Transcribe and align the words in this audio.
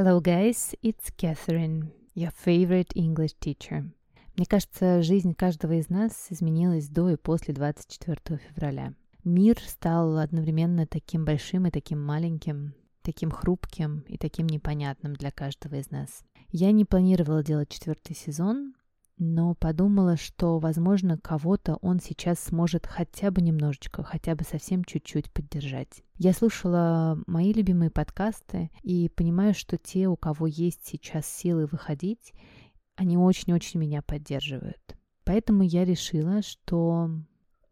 Hello, 0.00 0.20
guys, 0.20 0.76
it's 0.80 1.10
Catherine, 1.10 1.90
your 2.14 2.30
favorite 2.30 2.92
English 2.94 3.34
teacher. 3.40 3.82
Мне 4.36 4.46
кажется, 4.46 5.02
жизнь 5.02 5.34
каждого 5.34 5.72
из 5.72 5.88
нас 5.88 6.28
изменилась 6.30 6.88
до 6.88 7.10
и 7.10 7.16
после 7.16 7.52
24 7.52 8.38
февраля. 8.38 8.94
Мир 9.24 9.58
стал 9.58 10.18
одновременно 10.18 10.86
таким 10.86 11.24
большим 11.24 11.66
и 11.66 11.72
таким 11.72 12.00
маленьким, 12.00 12.74
таким 13.02 13.32
хрупким 13.32 14.04
и 14.06 14.16
таким 14.18 14.46
непонятным 14.46 15.14
для 15.14 15.32
каждого 15.32 15.74
из 15.74 15.90
нас. 15.90 16.22
Я 16.52 16.70
не 16.70 16.84
планировала 16.84 17.42
делать 17.42 17.68
четвертый 17.68 18.14
сезон, 18.14 18.74
но 19.18 19.54
подумала, 19.54 20.16
что, 20.16 20.58
возможно, 20.58 21.18
кого-то 21.18 21.76
он 21.82 22.00
сейчас 22.00 22.38
сможет 22.40 22.86
хотя 22.86 23.30
бы 23.30 23.42
немножечко, 23.42 24.02
хотя 24.02 24.34
бы 24.34 24.44
совсем 24.44 24.84
чуть-чуть 24.84 25.32
поддержать. 25.32 26.02
Я 26.16 26.32
слушала 26.32 27.18
мои 27.26 27.52
любимые 27.52 27.90
подкасты 27.90 28.70
и 28.82 29.08
понимаю, 29.08 29.54
что 29.54 29.76
те, 29.76 30.08
у 30.08 30.16
кого 30.16 30.46
есть 30.46 30.86
сейчас 30.86 31.26
силы 31.26 31.66
выходить, 31.66 32.32
они 32.96 33.16
очень-очень 33.16 33.80
меня 33.80 34.02
поддерживают. 34.02 34.96
Поэтому 35.24 35.62
я 35.62 35.84
решила, 35.84 36.42
что 36.42 37.10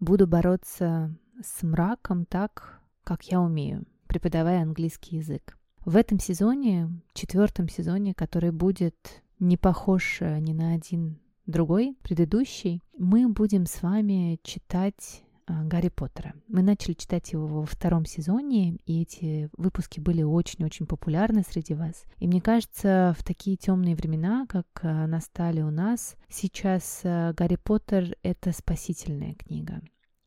буду 0.01 0.27
бороться 0.27 1.17
с 1.43 1.63
мраком 1.63 2.27
так, 2.27 2.81
как 3.05 3.25
я 3.25 3.41
умею, 3.41 3.87
преподавая 4.09 4.63
английский 4.63 5.17
язык. 5.17 5.57
В 5.85 5.97
этом 5.97 6.19
сезоне, 6.19 6.91
четвертом 7.15 7.69
сезоне, 7.69 8.15
который 8.15 8.51
будет 8.51 9.23
не 9.39 9.57
похож 9.57 10.19
э, 10.21 10.39
ни 10.41 10.53
на 10.53 10.73
один 10.73 11.21
другой, 11.47 11.97
предыдущий, 12.03 12.83
мы 12.99 13.29
будем 13.29 13.67
с 13.67 13.83
вами 13.83 14.39
читать 14.43 15.23
а, 15.47 15.63
Гарри 15.63 15.89
Поттера. 15.89 16.35
Мы 16.49 16.63
начали 16.63 16.95
читать 16.95 17.33
его 17.33 17.47
во 17.47 17.67
втором 17.67 18.05
сезоне, 18.05 18.79
и 18.85 19.03
эти 19.03 19.49
выпуски 19.57 20.01
были 20.01 20.23
очень-очень 20.23 20.87
популярны 20.87 21.43
среди 21.49 21.75
вас. 21.75 22.05
И 22.19 22.27
мне 22.27 22.41
кажется, 22.41 23.15
в 23.19 23.25
такие 23.25 23.57
темные 23.57 23.95
времена, 23.95 24.47
как 24.49 24.67
а, 24.83 25.07
настали 25.07 25.61
у 25.63 25.71
нас, 25.71 26.17
сейчас 26.29 27.03
а, 27.05 27.33
Гарри 27.33 27.57
Поттер— 27.63 28.17
это 28.23 28.53
спасительная 28.53 29.35
книга. 29.35 29.81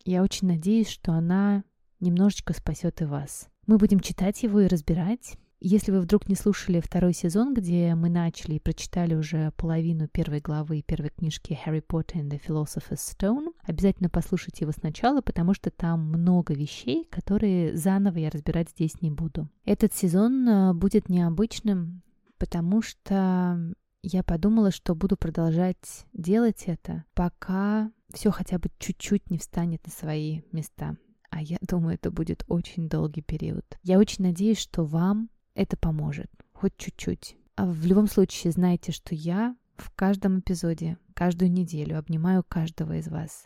Я 0.05 0.23
очень 0.23 0.47
надеюсь, 0.47 0.87
что 0.87 1.11
она 1.11 1.63
немножечко 1.99 2.53
спасет 2.53 3.01
и 3.01 3.05
вас. 3.05 3.49
Мы 3.67 3.77
будем 3.77 3.99
читать 3.99 4.41
его 4.43 4.61
и 4.61 4.67
разбирать. 4.67 5.37
Если 5.61 5.91
вы 5.91 5.99
вдруг 5.99 6.29
не 6.29 6.35
слушали 6.35 6.79
второй 6.79 7.13
сезон, 7.13 7.53
где 7.53 7.93
мы 7.93 8.09
начали 8.09 8.55
и 8.55 8.59
прочитали 8.59 9.13
уже 9.13 9.51
половину 9.57 10.07
первой 10.07 10.39
главы 10.39 10.81
первой 10.81 11.09
книжки 11.09 11.59
«Harry 11.65 11.83
Potter 11.85 12.21
and 12.21 12.29
the 12.29 12.41
Philosopher's 12.41 13.01
Stone», 13.17 13.53
обязательно 13.63 14.09
послушайте 14.09 14.63
его 14.63 14.71
сначала, 14.71 15.19
потому 15.19 15.53
что 15.53 15.69
там 15.69 15.99
много 15.99 16.53
вещей, 16.53 17.05
которые 17.09 17.75
заново 17.75 18.19
я 18.19 18.29
разбирать 18.29 18.69
здесь 18.69 19.01
не 19.01 19.11
буду. 19.11 19.49
Этот 19.65 19.93
сезон 19.93 20.47
э, 20.47 20.73
будет 20.73 21.09
необычным, 21.09 22.03
потому 22.37 22.81
что 22.81 23.73
я 24.01 24.23
подумала, 24.23 24.71
что 24.71 24.95
буду 24.95 25.17
продолжать 25.17 26.05
делать 26.13 26.63
это, 26.67 27.03
пока 27.13 27.91
все 28.13 28.31
хотя 28.31 28.59
бы 28.59 28.69
чуть-чуть 28.79 29.29
не 29.29 29.37
встанет 29.37 29.85
на 29.85 29.91
свои 29.91 30.41
места. 30.53 30.95
А 31.29 31.41
я 31.41 31.57
думаю, 31.61 31.95
это 31.95 32.11
будет 32.11 32.45
очень 32.47 32.87
долгий 32.87 33.21
период. 33.21 33.65
Я 33.83 33.99
очень 33.99 34.23
надеюсь, 34.23 34.57
что 34.57 34.85
вам 34.85 35.29
это 35.59 35.75
поможет, 35.75 36.31
хоть 36.53 36.77
чуть-чуть. 36.77 37.35
А 37.55 37.65
в 37.65 37.85
любом 37.85 38.07
случае 38.07 38.51
знайте, 38.51 38.93
что 38.93 39.13
я 39.13 39.57
в 39.75 39.91
каждом 39.93 40.39
эпизоде, 40.39 40.97
каждую 41.13 41.51
неделю 41.51 41.99
обнимаю 41.99 42.43
каждого 42.47 42.97
из 42.97 43.09
вас. 43.09 43.45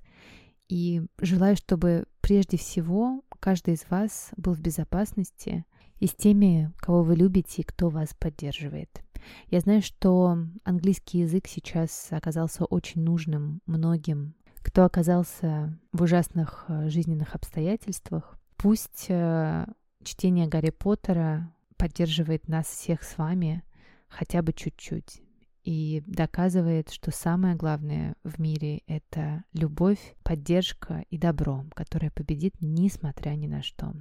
И 0.69 1.01
желаю, 1.19 1.55
чтобы 1.55 2.05
прежде 2.21 2.57
всего 2.57 3.23
каждый 3.39 3.73
из 3.73 3.89
вас 3.89 4.29
был 4.37 4.53
в 4.53 4.61
безопасности 4.61 5.65
и 5.99 6.05
с 6.05 6.13
теми, 6.13 6.71
кого 6.77 7.01
вы 7.01 7.15
любите 7.15 7.63
и 7.63 7.65
кто 7.65 7.89
вас 7.89 8.13
поддерживает. 8.13 9.01
Я 9.47 9.61
знаю, 9.61 9.81
что 9.81 10.37
английский 10.63 11.19
язык 11.19 11.47
сейчас 11.47 12.09
оказался 12.11 12.65
очень 12.65 13.01
нужным 13.01 13.61
многим, 13.65 14.35
кто 14.57 14.85
оказался 14.85 15.79
в 15.91 16.03
ужасных 16.03 16.65
э, 16.67 16.89
жизненных 16.89 17.35
обстоятельствах. 17.35 18.37
Пусть 18.57 19.07
э, 19.09 19.65
чтение 20.03 20.47
Гарри 20.47 20.69
Поттера 20.69 21.52
поддерживает 21.83 22.47
нас 22.47 22.67
всех 22.67 23.03
с 23.03 23.17
вами 23.17 23.61
хотя 24.07 24.41
бы 24.41 24.53
чуть-чуть 24.53 25.21
и 25.65 26.01
доказывает, 26.07 26.89
что 26.89 27.11
самое 27.11 27.57
главное 27.57 28.15
в 28.23 28.39
мире— 28.39 28.83
это 28.87 29.43
любовь, 29.51 29.99
поддержка 30.23 31.03
и 31.09 31.17
добро, 31.17 31.65
которое 31.75 32.09
победит 32.09 32.53
несмотря 32.61 33.31
ни 33.31 33.47
на 33.47 33.61
что. 33.61 33.93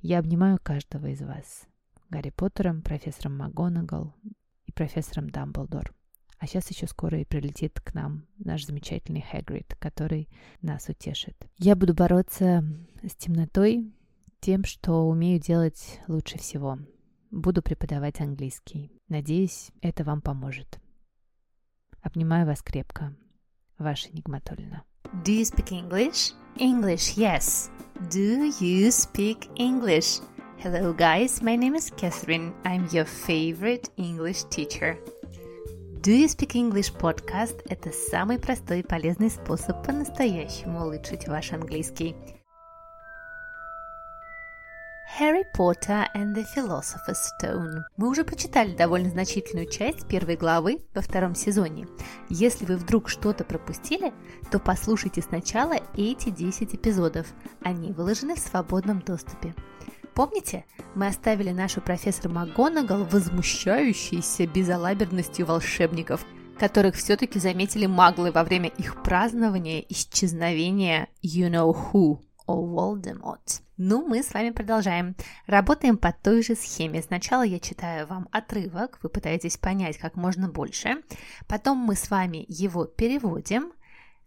Я 0.00 0.18
обнимаю 0.18 0.58
каждого 0.60 1.06
из 1.06 1.20
вас. 1.22 1.68
Гарри 2.10 2.30
Поттером, 2.30 2.82
профессором 2.82 3.38
МакГонагал 3.38 4.16
и 4.66 4.72
профессором 4.72 5.30
Дамблдор. 5.30 5.94
А 6.40 6.48
сейчас 6.48 6.68
еще 6.72 6.88
скоро 6.88 7.20
и 7.20 7.24
прилетит 7.24 7.80
к 7.80 7.94
нам 7.94 8.26
наш 8.38 8.66
замечательный 8.66 9.22
Хагрид, 9.22 9.76
который 9.78 10.28
нас 10.60 10.88
утешит. 10.88 11.36
Я 11.56 11.76
буду 11.76 11.94
бороться 11.94 12.64
с 13.00 13.14
темнотой 13.14 13.92
тем, 14.40 14.64
что 14.64 15.08
умею 15.08 15.40
делать 15.40 16.00
лучше 16.08 16.36
всего— 16.36 16.80
Буду 17.32 17.62
преподавать 17.62 18.20
английский. 18.20 18.92
Надеюсь, 19.08 19.70
это 19.80 20.04
вам 20.04 20.20
поможет. 20.20 20.78
Обнимаю 22.02 22.46
вас 22.46 22.62
крепко. 22.62 23.16
Ваша 23.78 24.10
Нигматульна. 24.12 24.84
Do 25.24 25.40
you 25.40 25.44
speak 25.44 25.72
English? 25.72 26.34
English, 26.56 27.16
yes. 27.16 27.70
Do 28.10 28.52
you 28.60 28.88
speak 28.90 29.48
English? 29.56 30.20
Hello, 30.62 30.94
guys. 30.94 31.40
My 31.40 31.56
name 31.56 31.74
is 31.74 31.90
Catherine. 31.96 32.52
I'm 32.64 32.86
your 32.92 33.06
favorite 33.06 33.88
English 33.96 34.44
teacher. 34.50 34.98
Do 36.02 36.10
You 36.10 36.26
Speak 36.26 36.54
English 36.54 36.92
podcast– 36.92 37.62
это 37.68 37.92
самый 37.92 38.38
простой 38.38 38.80
и 38.80 38.82
полезный 38.82 39.30
способ 39.30 39.86
по-настоящему 39.86 40.82
улучшить 40.82 41.28
ваш 41.28 41.52
английский. 41.52 42.14
Harry 45.22 45.44
Potter 45.54 46.08
and 46.16 46.34
the 46.34 46.44
Philosopher's 46.52 47.30
Stone. 47.40 47.82
Мы 47.96 48.08
уже 48.08 48.24
прочитали 48.24 48.74
довольно 48.74 49.08
значительную 49.08 49.70
часть 49.70 50.08
первой 50.08 50.34
главы 50.34 50.82
во 50.96 51.00
втором 51.00 51.36
сезоне. 51.36 51.86
Если 52.28 52.64
вы 52.64 52.76
вдруг 52.76 53.08
что-то 53.08 53.44
пропустили, 53.44 54.12
то 54.50 54.58
послушайте 54.58 55.22
сначала 55.22 55.74
эти 55.96 56.30
10 56.30 56.74
эпизодов. 56.74 57.28
Они 57.62 57.92
выложены 57.92 58.34
в 58.34 58.40
свободном 58.40 58.98
доступе. 58.98 59.54
Помните, 60.12 60.64
мы 60.96 61.06
оставили 61.06 61.50
нашу 61.50 61.80
профессор 61.80 62.28
МакГонагал 62.28 63.04
возмущающейся 63.04 64.48
безалаберностью 64.48 65.46
волшебников, 65.46 66.26
которых 66.58 66.96
все-таки 66.96 67.38
заметили 67.38 67.86
маглы 67.86 68.32
во 68.32 68.42
время 68.42 68.70
их 68.70 69.00
празднования 69.04 69.84
исчезновения 69.88 71.06
You 71.22 71.48
Know 71.48 71.92
Who 71.92 72.18
о 72.46 72.64
Волдеморт. 72.66 73.62
Ну, 73.76 74.06
мы 74.06 74.22
с 74.22 74.32
вами 74.32 74.50
продолжаем. 74.50 75.16
Работаем 75.46 75.96
по 75.96 76.12
той 76.12 76.42
же 76.42 76.54
схеме. 76.54 77.02
Сначала 77.02 77.42
я 77.42 77.58
читаю 77.58 78.06
вам 78.06 78.28
отрывок, 78.30 78.98
вы 79.02 79.08
пытаетесь 79.08 79.56
понять 79.56 79.98
как 79.98 80.14
можно 80.14 80.48
больше. 80.48 81.02
Потом 81.48 81.78
мы 81.78 81.96
с 81.96 82.10
вами 82.10 82.44
его 82.48 82.84
переводим, 82.84 83.72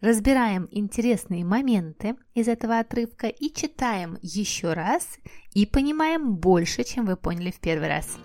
разбираем 0.01 0.67
интересные 0.71 1.45
моменты 1.45 2.15
из 2.33 2.47
этого 2.47 2.79
отрывка 2.79 3.27
и 3.27 3.53
читаем 3.53 4.17
еще 4.21 4.73
раз 4.73 5.07
и 5.53 5.65
понимаем 5.65 6.35
больше, 6.35 6.83
чем 6.83 7.05
вы 7.05 7.15
поняли 7.15 7.51
в 7.51 7.59
первый 7.59 7.87
раз. 7.87 8.17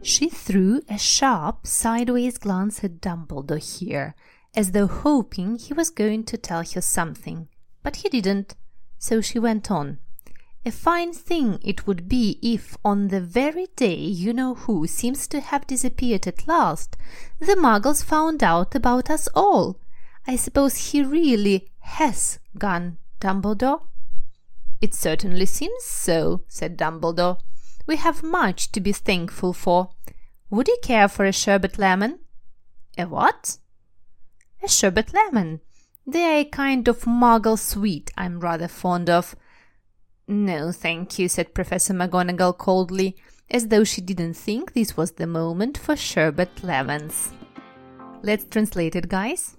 She 0.00 0.30
threw 0.30 0.80
a 0.88 0.96
sharp, 0.96 1.64
sideways 1.64 2.38
glance 2.38 2.84
at 2.84 3.00
Dumbledore 3.00 3.58
here, 3.58 4.14
as 4.54 4.70
though 4.70 4.86
hoping 4.86 5.58
he 5.58 5.74
was 5.74 5.90
going 5.90 6.24
to 6.24 6.36
tell 6.36 6.62
her 6.62 6.80
something. 6.80 7.48
But 7.88 7.96
he 7.96 8.10
didn't, 8.10 8.54
so 8.98 9.22
she 9.22 9.38
went 9.38 9.70
on. 9.70 9.98
A 10.66 10.70
fine 10.70 11.14
thing 11.14 11.58
it 11.62 11.86
would 11.86 12.06
be 12.06 12.38
if, 12.42 12.76
on 12.84 13.08
the 13.08 13.22
very 13.22 13.68
day 13.76 13.96
you 13.96 14.34
know 14.34 14.56
who 14.56 14.86
seems 14.86 15.26
to 15.28 15.40
have 15.40 15.66
disappeared 15.66 16.26
at 16.26 16.46
last, 16.46 16.98
the 17.38 17.56
muggles 17.56 18.04
found 18.04 18.44
out 18.44 18.74
about 18.74 19.08
us 19.08 19.26
all. 19.34 19.80
I 20.26 20.36
suppose 20.36 20.92
he 20.92 21.02
really 21.02 21.70
has 21.78 22.38
gone, 22.58 22.98
Dumbledore? 23.22 23.80
It 24.82 24.92
certainly 24.92 25.46
seems 25.46 25.82
so, 25.84 26.42
said 26.46 26.76
Dumbledore. 26.76 27.40
We 27.86 27.96
have 27.96 28.22
much 28.22 28.70
to 28.72 28.82
be 28.82 28.92
thankful 28.92 29.54
for. 29.54 29.88
Would 30.50 30.68
you 30.68 30.76
care 30.82 31.08
for 31.08 31.24
a 31.24 31.32
sherbet 31.32 31.78
lemon? 31.78 32.18
A 32.98 33.06
what? 33.06 33.56
A 34.62 34.68
sherbet 34.68 35.14
lemon, 35.14 35.62
they're 36.07 36.39
a 36.39 36.45
kind 36.45 36.87
of 36.87 37.01
muggle 37.01 37.57
sweet 37.57 38.11
I'm 38.17 38.39
rather 38.39 38.67
fond 38.67 39.09
of. 39.09 39.35
No, 40.27 40.71
thank 40.71 41.19
you, 41.19 41.29
said 41.29 41.53
Professor 41.53 41.93
McGonagall 41.93 42.57
coldly, 42.57 43.15
as 43.49 43.67
though 43.67 43.83
she 43.83 44.01
didn't 44.01 44.35
think 44.35 44.73
this 44.73 44.97
was 44.97 45.11
the 45.11 45.27
moment 45.27 45.77
for 45.77 45.95
sherbet 45.95 46.63
lemons. 46.63 47.31
Let's 48.21 48.45
translate 48.45 48.95
it, 48.95 49.09
guys. 49.09 49.57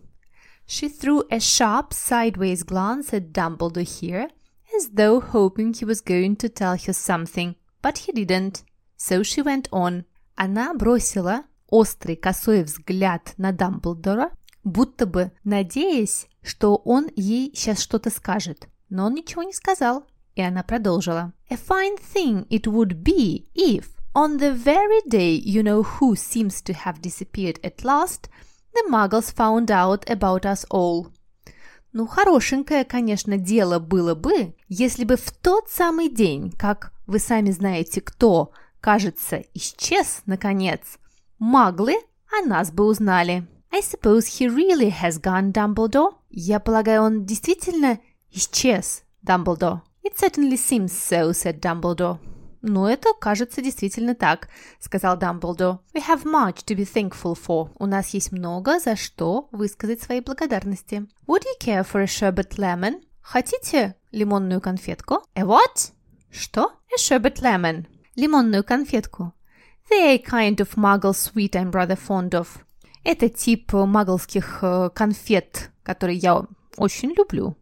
She 0.66 0.88
threw 0.88 1.24
a 1.30 1.38
sharp 1.38 1.92
sideways 1.92 2.62
glance 2.62 3.12
at 3.12 3.32
Dumbledore 3.32 3.86
here, 4.00 4.28
as 4.76 4.90
though 4.90 5.20
hoping 5.20 5.74
he 5.74 5.84
was 5.84 6.00
going 6.00 6.36
to 6.36 6.48
tell 6.48 6.76
her 6.76 6.92
something, 6.92 7.56
but 7.82 7.98
he 7.98 8.12
didn't. 8.12 8.64
So 8.96 9.22
she 9.22 9.42
went 9.42 9.68
on. 9.70 10.04
Она 10.36 10.74
бросила 10.74 11.44
острый 11.68 12.16
косой 12.16 12.64
взгляд 12.64 13.34
на 13.36 13.52
Дамблдора, 13.52 14.32
будто 14.64 15.06
бы 15.06 15.30
надеясь, 15.44 16.26
что 16.41 16.75
он 16.85 17.09
ей 17.15 17.51
сейчас 17.55 17.79
что-то 17.79 18.09
скажет. 18.09 18.67
Но 18.89 19.05
он 19.05 19.13
ничего 19.13 19.43
не 19.43 19.53
сказал, 19.53 20.05
и 20.35 20.41
она 20.41 20.63
продолжила. 20.63 21.33
A 21.49 21.55
fine 21.55 21.97
thing 22.13 22.47
it 22.49 22.63
would 22.63 23.03
be 23.03 23.47
if, 23.55 23.85
on 24.13 24.39
the 24.39 24.53
very 24.53 25.01
day 25.07 25.35
you 25.35 25.63
know 25.63 25.83
who 25.83 26.15
seems 26.15 26.61
to 26.63 26.73
have 26.73 27.01
disappeared 27.01 27.59
at 27.63 27.83
last, 27.83 28.29
the 28.73 28.89
muggles 28.89 29.31
found 29.31 29.69
out 29.69 30.09
about 30.09 30.45
us 30.45 30.65
all. 30.69 31.07
Ну, 31.91 32.05
хорошенькое, 32.05 32.85
конечно, 32.85 33.37
дело 33.37 33.79
было 33.79 34.13
бы, 34.13 34.53
если 34.67 35.05
бы 35.05 35.15
в 35.17 35.31
тот 35.31 35.69
самый 35.69 36.09
день, 36.09 36.51
как 36.51 36.93
вы 37.07 37.17
сами 37.17 37.49
знаете 37.49 37.99
кто, 37.99 38.51
кажется, 38.79 39.43
исчез, 39.55 40.21
наконец, 40.27 40.81
маглы 41.39 41.95
о 42.31 42.45
нас 42.45 42.71
бы 42.71 42.85
узнали. 42.85 43.47
I 43.71 43.81
suppose 43.81 44.27
he 44.27 44.47
really 44.47 44.91
has 44.91 45.19
gone, 45.19 45.51
Dumbledore. 45.51 46.18
Я 46.29 46.59
полагаю, 46.59 47.01
он 47.01 47.25
действительно 47.25 47.99
исчез, 48.31 49.03
Дамблдор. 49.21 49.81
It 50.03 50.15
certainly 50.17 50.57
seems 50.57 50.91
so, 50.91 51.31
said 51.31 51.59
Dumbledore. 51.59 52.19
«Ну, 52.61 52.85
это 52.87 53.13
кажется 53.19 53.61
действительно 53.61 54.15
так»,— 54.15 54.49
сказал 54.79 55.17
Дамблдор. 55.17 55.79
«We 55.93 56.05
have 56.07 56.25
much 56.25 56.65
to 56.65 56.75
be 56.75 56.85
thankful 56.85 57.37
for. 57.37 57.71
У 57.75 57.85
нас 57.85 58.09
есть 58.09 58.31
много 58.31 58.79
за 58.79 58.95
что 58.95 59.47
высказать 59.51 60.01
свои 60.01 60.19
благодарности. 60.19 61.07
Would 61.27 61.43
you 61.43 61.59
care 61.59 61.83
for 61.89 62.01
a 62.01 62.05
sherbet 62.05 62.57
lemon? 62.57 63.01
Хотите 63.21 63.95
лимонную 64.11 64.61
конфетку? 64.61 65.23
A 65.35 65.43
what? 65.43 65.91
Что? 66.31 66.71
A 66.93 66.97
sherbet 66.97 67.41
lemon. 67.41 67.85
Лимонную 68.15 68.63
конфетку. 68.63 69.33
They're 69.89 70.15
a 70.15 70.17
kind 70.17 70.59
of 70.59 70.75
muggle 70.75 71.13
sweet 71.13 71.55
I'm 71.55 71.71
rather 71.71 71.97
fond 71.97 72.31
of. 72.31 72.47
Это 73.03 73.29
тип 73.29 73.71
маглских 73.71 74.63
конфет, 74.93 75.71
которые 75.89 76.17
я 76.17 76.45
очень 76.77 77.13
люблю. 77.17 77.57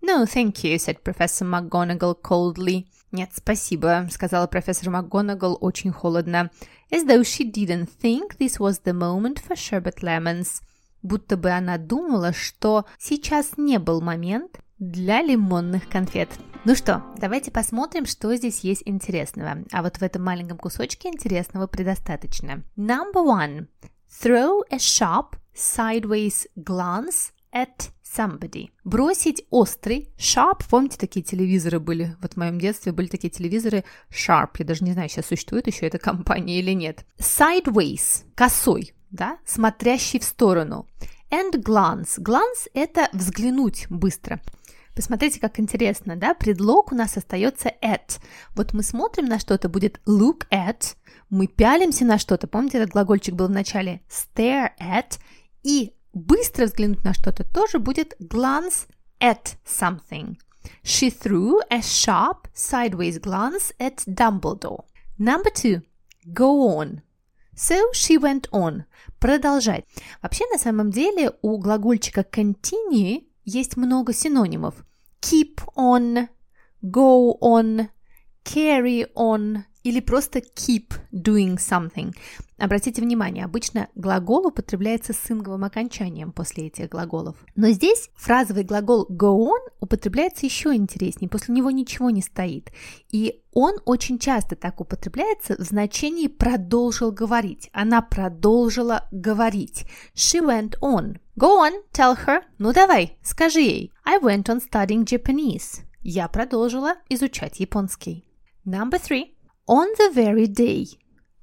No, 0.00 0.24
thank 0.26 0.62
you, 0.62 0.76
said 0.76 1.02
Professor 1.02 1.44
McGonagall 1.44 2.16
coldly. 2.22 2.86
«Нет, 3.10 3.30
спасибо»,— 3.32 4.08
сказала 4.10 4.48
профессор 4.48 4.90
МакГонагал 4.90 5.56
очень 5.60 5.92
холодно. 5.92 6.50
«As 6.90 7.06
though 7.06 7.22
she 7.22 7.44
didn't 7.48 7.88
think 8.02 8.36
this 8.38 8.58
was 8.58 8.82
the 8.84 8.92
moment 8.92 9.40
for 9.40 9.56
sherbet 9.56 10.02
lemons». 10.02 10.62
Будто 11.02 11.36
бы 11.36 11.50
она 11.50 11.78
думала, 11.78 12.32
что 12.32 12.86
сейчас 12.98 13.56
не 13.56 13.78
был 13.78 14.00
момент 14.00 14.60
для 14.78 15.22
лимонных 15.22 15.88
конфет. 15.88 16.28
Ну 16.64 16.74
что, 16.74 17.04
давайте 17.18 17.50
посмотрим, 17.50 18.06
что 18.06 18.34
здесь 18.34 18.60
есть 18.60 18.82
интересного. 18.84 19.64
А 19.70 19.82
вот 19.82 19.98
в 19.98 20.02
этом 20.02 20.24
маленьком 20.24 20.58
кусочке 20.58 21.08
интересного 21.08 21.66
предостаточно. 21.66 22.64
Number 22.76 23.22
one. 23.24 23.66
Throw 24.22 24.62
a 24.70 24.78
sharp 24.78 25.36
sideways 25.54 26.46
glance 26.56 27.33
at 27.54 27.90
somebody. 28.04 28.70
Бросить 28.84 29.44
острый, 29.50 30.10
sharp, 30.18 30.64
помните, 30.68 30.98
такие 30.98 31.22
телевизоры 31.22 31.80
были, 31.80 32.16
вот 32.20 32.34
в 32.34 32.36
моем 32.36 32.58
детстве 32.58 32.92
были 32.92 33.06
такие 33.06 33.30
телевизоры 33.30 33.84
sharp, 34.10 34.50
я 34.58 34.64
даже 34.64 34.84
не 34.84 34.92
знаю, 34.92 35.08
сейчас 35.08 35.26
существует 35.26 35.66
еще 35.66 35.86
эта 35.86 35.98
компания 36.10 36.58
или 36.58 36.72
нет. 36.72 37.04
Sideways, 37.18 38.24
косой, 38.34 38.92
да, 39.10 39.38
смотрящий 39.46 40.18
в 40.18 40.24
сторону. 40.24 40.86
And 41.30 41.52
glance. 41.54 42.18
Glance– 42.20 42.68
это 42.74 43.08
взглянуть 43.12 43.86
быстро. 43.90 44.40
Посмотрите, 44.94 45.40
как 45.40 45.58
интересно, 45.58 46.14
да? 46.14 46.34
Предлог 46.34 46.92
у 46.92 46.94
нас 46.94 47.16
остается 47.16 47.72
at. 47.82 48.20
Вот 48.54 48.72
мы 48.72 48.84
смотрим 48.84 49.24
на 49.24 49.40
что-то, 49.40 49.68
будет 49.68 50.00
look 50.06 50.46
at, 50.52 50.94
мы 51.30 51.48
пялимся 51.48 52.04
на 52.04 52.18
что-то. 52.18 52.46
Помните, 52.46 52.78
этот 52.78 52.90
глагольчик 52.90 53.34
был 53.34 53.48
в 53.48 53.50
начале 53.50 54.02
stare 54.08 54.70
at, 54.80 55.18
и 55.64 55.94
быстро 56.14 56.66
взглянуть 56.66 57.04
на 57.04 57.12
что-то 57.12 57.44
тоже 57.44 57.78
будет 57.78 58.16
glance 58.20 58.86
at 59.20 59.56
something. 59.66 60.36
She 60.82 61.10
threw 61.10 61.60
a 61.70 61.80
sharp 61.80 62.48
sideways 62.54 63.18
glance 63.18 63.72
at 63.78 64.04
Dumbledore. 64.06 64.84
Number 65.18 65.50
two, 65.50 65.82
go 66.32 66.78
on. 66.78 67.02
So 67.54 67.92
she 67.92 68.18
went 68.18 68.48
on. 68.50 68.84
Продолжать. 69.20 69.84
Вообще, 70.22 70.44
на 70.50 70.58
самом 70.58 70.90
деле, 70.90 71.32
у 71.42 71.58
глагольчика 71.58 72.22
continue 72.22 73.24
есть 73.44 73.76
много 73.76 74.12
синонимов. 74.12 74.84
Keep 75.20 75.60
on, 75.76 76.28
go 76.82 77.38
on, 77.40 77.88
carry 78.44 79.06
on, 79.14 79.64
или 79.84 80.00
просто 80.00 80.40
keep 80.40 80.94
doing 81.12 81.56
something. 81.56 82.12
Обратите 82.56 83.02
внимание, 83.02 83.44
обычно 83.44 83.88
глагол 83.94 84.46
употребляется 84.46 85.12
с 85.12 85.30
инговым 85.30 85.64
окончанием 85.64 86.32
после 86.32 86.68
этих 86.68 86.88
глаголов. 86.88 87.36
Но 87.54 87.70
здесь 87.70 88.10
фразовый 88.14 88.64
глагол 88.64 89.06
go 89.10 89.36
on 89.36 89.60
употребляется 89.80 90.46
еще 90.46 90.74
интереснее, 90.74 91.28
после 91.28 91.54
него 91.54 91.70
ничего 91.70 92.10
не 92.10 92.22
стоит. 92.22 92.72
И 93.10 93.42
он 93.52 93.74
очень 93.84 94.18
часто 94.18 94.56
так 94.56 94.80
употребляется 94.80 95.56
в 95.56 95.60
значении 95.60 96.28
продолжил 96.28 97.12
говорить. 97.12 97.68
Она 97.72 98.00
продолжила 98.02 99.06
говорить. 99.12 99.84
She 100.14 100.40
went 100.40 100.78
on. 100.80 101.18
Go 101.38 101.60
on, 101.60 101.72
tell 101.92 102.16
her. 102.26 102.42
Ну 102.58 102.72
давай, 102.72 103.18
скажи 103.22 103.60
ей. 103.60 103.92
I 104.04 104.18
went 104.18 104.44
on 104.44 104.60
studying 104.60 105.04
Japanese. 105.04 105.82
Я 106.02 106.28
продолжила 106.28 106.94
изучать 107.08 107.60
японский. 107.60 108.24
Number 108.64 108.98
three. 108.98 109.33
On 109.66 109.86
the 109.98 110.14
very 110.14 110.46
day. 110.46 110.86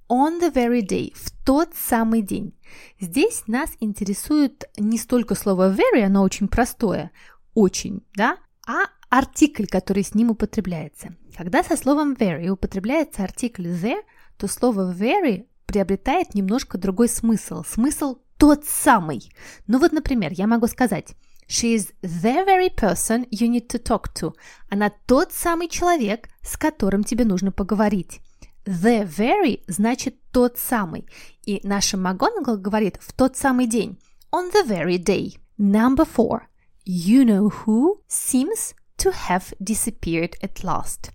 On 0.08 0.40
the 0.40 0.54
very 0.54 0.82
day. 0.82 1.12
В 1.16 1.32
тот 1.44 1.70
самый 1.74 2.22
день. 2.22 2.54
Здесь 3.00 3.44
нас 3.48 3.72
интересует 3.80 4.70
не 4.78 5.00
столько 5.00 5.34
слово 5.34 5.74
very, 5.74 6.04
оно 6.04 6.22
очень 6.22 6.48
простое, 6.48 7.12
очень, 7.56 8.04
да, 8.14 8.38
а 8.68 8.86
артикль, 9.10 9.66
который 9.66 10.04
с 10.04 10.14
ним 10.14 10.30
употребляется. 10.30 11.16
Когда 11.36 11.64
со 11.64 11.76
словом 11.76 12.14
very 12.14 12.48
употребляется 12.48 13.24
артикль 13.24 13.68
the, 13.68 13.96
то 14.38 14.48
слово 14.48 14.94
very 14.94 15.48
приобретает 15.66 16.36
немножко 16.36 16.78
другой 16.78 17.10
смысл. 17.10 17.64
Смысл 17.64 18.20
тот 18.38 18.66
самый. 18.66 19.32
Ну 19.66 19.80
вот, 19.80 19.94
например, 19.94 20.32
я 20.34 20.46
могу 20.46 20.68
сказать 20.68 21.16
She 21.52 21.76
is 21.76 21.92
the 22.02 22.46
very 22.46 22.70
person 22.70 23.28
you 23.30 23.50
need 23.50 23.68
to 23.72 23.78
talk 23.78 24.14
to. 24.14 24.34
Она 24.70 24.90
тот 25.06 25.34
самый 25.34 25.68
человек, 25.68 26.30
с 26.42 26.56
которым 26.56 27.04
тебе 27.04 27.26
нужно 27.26 27.52
поговорить. 27.52 28.22
The 28.64 29.06
very 29.06 29.62
значит 29.68 30.16
тот 30.32 30.58
самый. 30.58 31.10
И 31.46 31.60
наша 31.66 31.98
МакГонагал 31.98 32.58
говорит 32.58 33.00
в 33.02 33.12
тот 33.12 33.36
самый 33.36 33.68
день. 33.68 34.00
On 34.32 34.50
the 34.54 34.66
very 34.66 34.98
day. 34.98 35.36
Number 35.58 36.06
four. 36.06 36.44
You 36.86 37.26
know 37.26 37.50
who 37.66 38.00
seems 38.08 38.74
to 39.00 39.12
have 39.28 39.54
disappeared 39.60 40.40
at 40.42 40.64
last. 40.64 41.12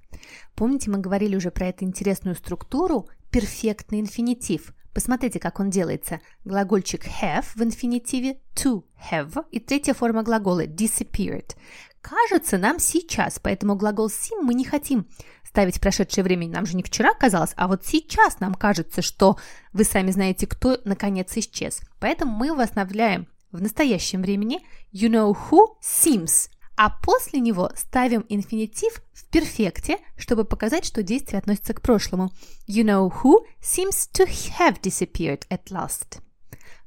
Помните, 0.55 0.91
мы 0.91 0.99
говорили 0.99 1.35
уже 1.35 1.51
про 1.51 1.69
эту 1.69 1.85
интересную 1.85 2.37
структуру 2.37 3.09
перфектный 3.31 4.01
инфинитив. 4.01 4.75
Посмотрите, 4.97 5.39
как 5.39 5.61
он 5.61 5.69
делается. 5.69 6.21
Глагольчик 6.47 7.05
have 7.05 7.45
в 7.55 7.63
инфинитиве 7.63 8.41
to 8.55 8.83
have 9.13 9.45
и 9.51 9.61
третья 9.61 9.93
форма 9.93 10.23
глагола 10.23 10.65
disappeared. 10.65 11.55
Кажется 12.01 12.57
нам 12.57 12.79
сейчас, 12.79 13.39
поэтому 13.39 13.75
глагол 13.75 14.09
sim 14.09 14.41
мы 14.41 14.55
не 14.55 14.65
хотим 14.65 15.07
ставить 15.45 15.83
прошедшее 15.83 16.25
время. 16.25 16.49
Нам 16.49 16.65
же 16.65 16.79
не 16.79 16.83
вчера 16.83 17.13
казалось, 17.13 17.53
а 17.57 17.69
вот 17.69 17.85
сейчас 17.85 18.41
нам 18.41 18.55
кажется, 18.55 19.03
что 19.03 19.37
вы 19.75 19.85
сами 19.85 20.13
знаете, 20.13 20.47
кто 20.47 20.79
наконец 20.87 21.37
исчез. 21.37 21.83
Поэтому 22.01 22.33
мы 22.33 22.49
оставляем 22.59 23.29
в 23.53 23.61
настоящем 23.61 24.23
времени. 24.23 24.61
You 24.95 25.11
know 25.11 25.37
who 25.51 25.77
seems 25.83 26.49
а 26.77 26.91
после 26.91 27.41
него 27.41 27.71
ставим 27.75 28.25
инфинитив 28.29 29.03
в 29.13 29.27
перфекте, 29.31 29.99
чтобы 30.17 30.45
показать, 30.45 30.85
что 30.85 31.03
действие 31.03 31.39
относится 31.39 31.75
к 31.75 31.83
прошлому. 31.83 32.31
You 32.69 32.85
know 32.85 33.13
who 33.23 33.45
seems 33.61 34.09
to 34.13 34.27
have 34.59 34.81
disappeared 34.81 35.43
at 35.49 35.65
last. 35.71 36.21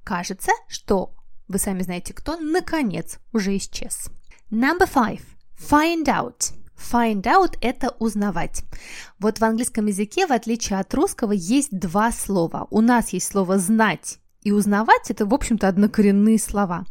Кажется, 0.03 0.51
что 0.67 1.15
вы 1.47 1.57
сами 1.57 1.81
знаете 1.81 2.13
кто, 2.13 2.37
наконец, 2.37 3.19
уже 3.33 3.57
исчез. 3.57 4.09
Number 4.51 4.87
five. 4.87 5.21
Find 5.57 6.05
out. 6.05 6.53
Find 6.79 7.23
out– 7.23 7.57
это 7.61 7.95
узнавать. 7.99 8.63
Вот 9.19 9.39
в 9.39 9.43
английском 9.43 9.87
языке, 9.87 10.25
в 10.25 10.31
отличие 10.31 10.79
от 10.79 10.93
русского, 10.93 11.33
есть 11.33 11.77
два 11.77 12.11
слова. 12.11 12.67
У 12.71 12.81
нас 12.81 13.09
есть 13.09 13.27
слово 13.27 13.57
«знать» 13.57 14.19
и 14.43 14.51
«узнавать»– 14.51 15.09
это, 15.11 15.25
в 15.25 15.33
общем-то, 15.33 15.67
однокоренные 15.67 16.39
слова. 16.39 16.85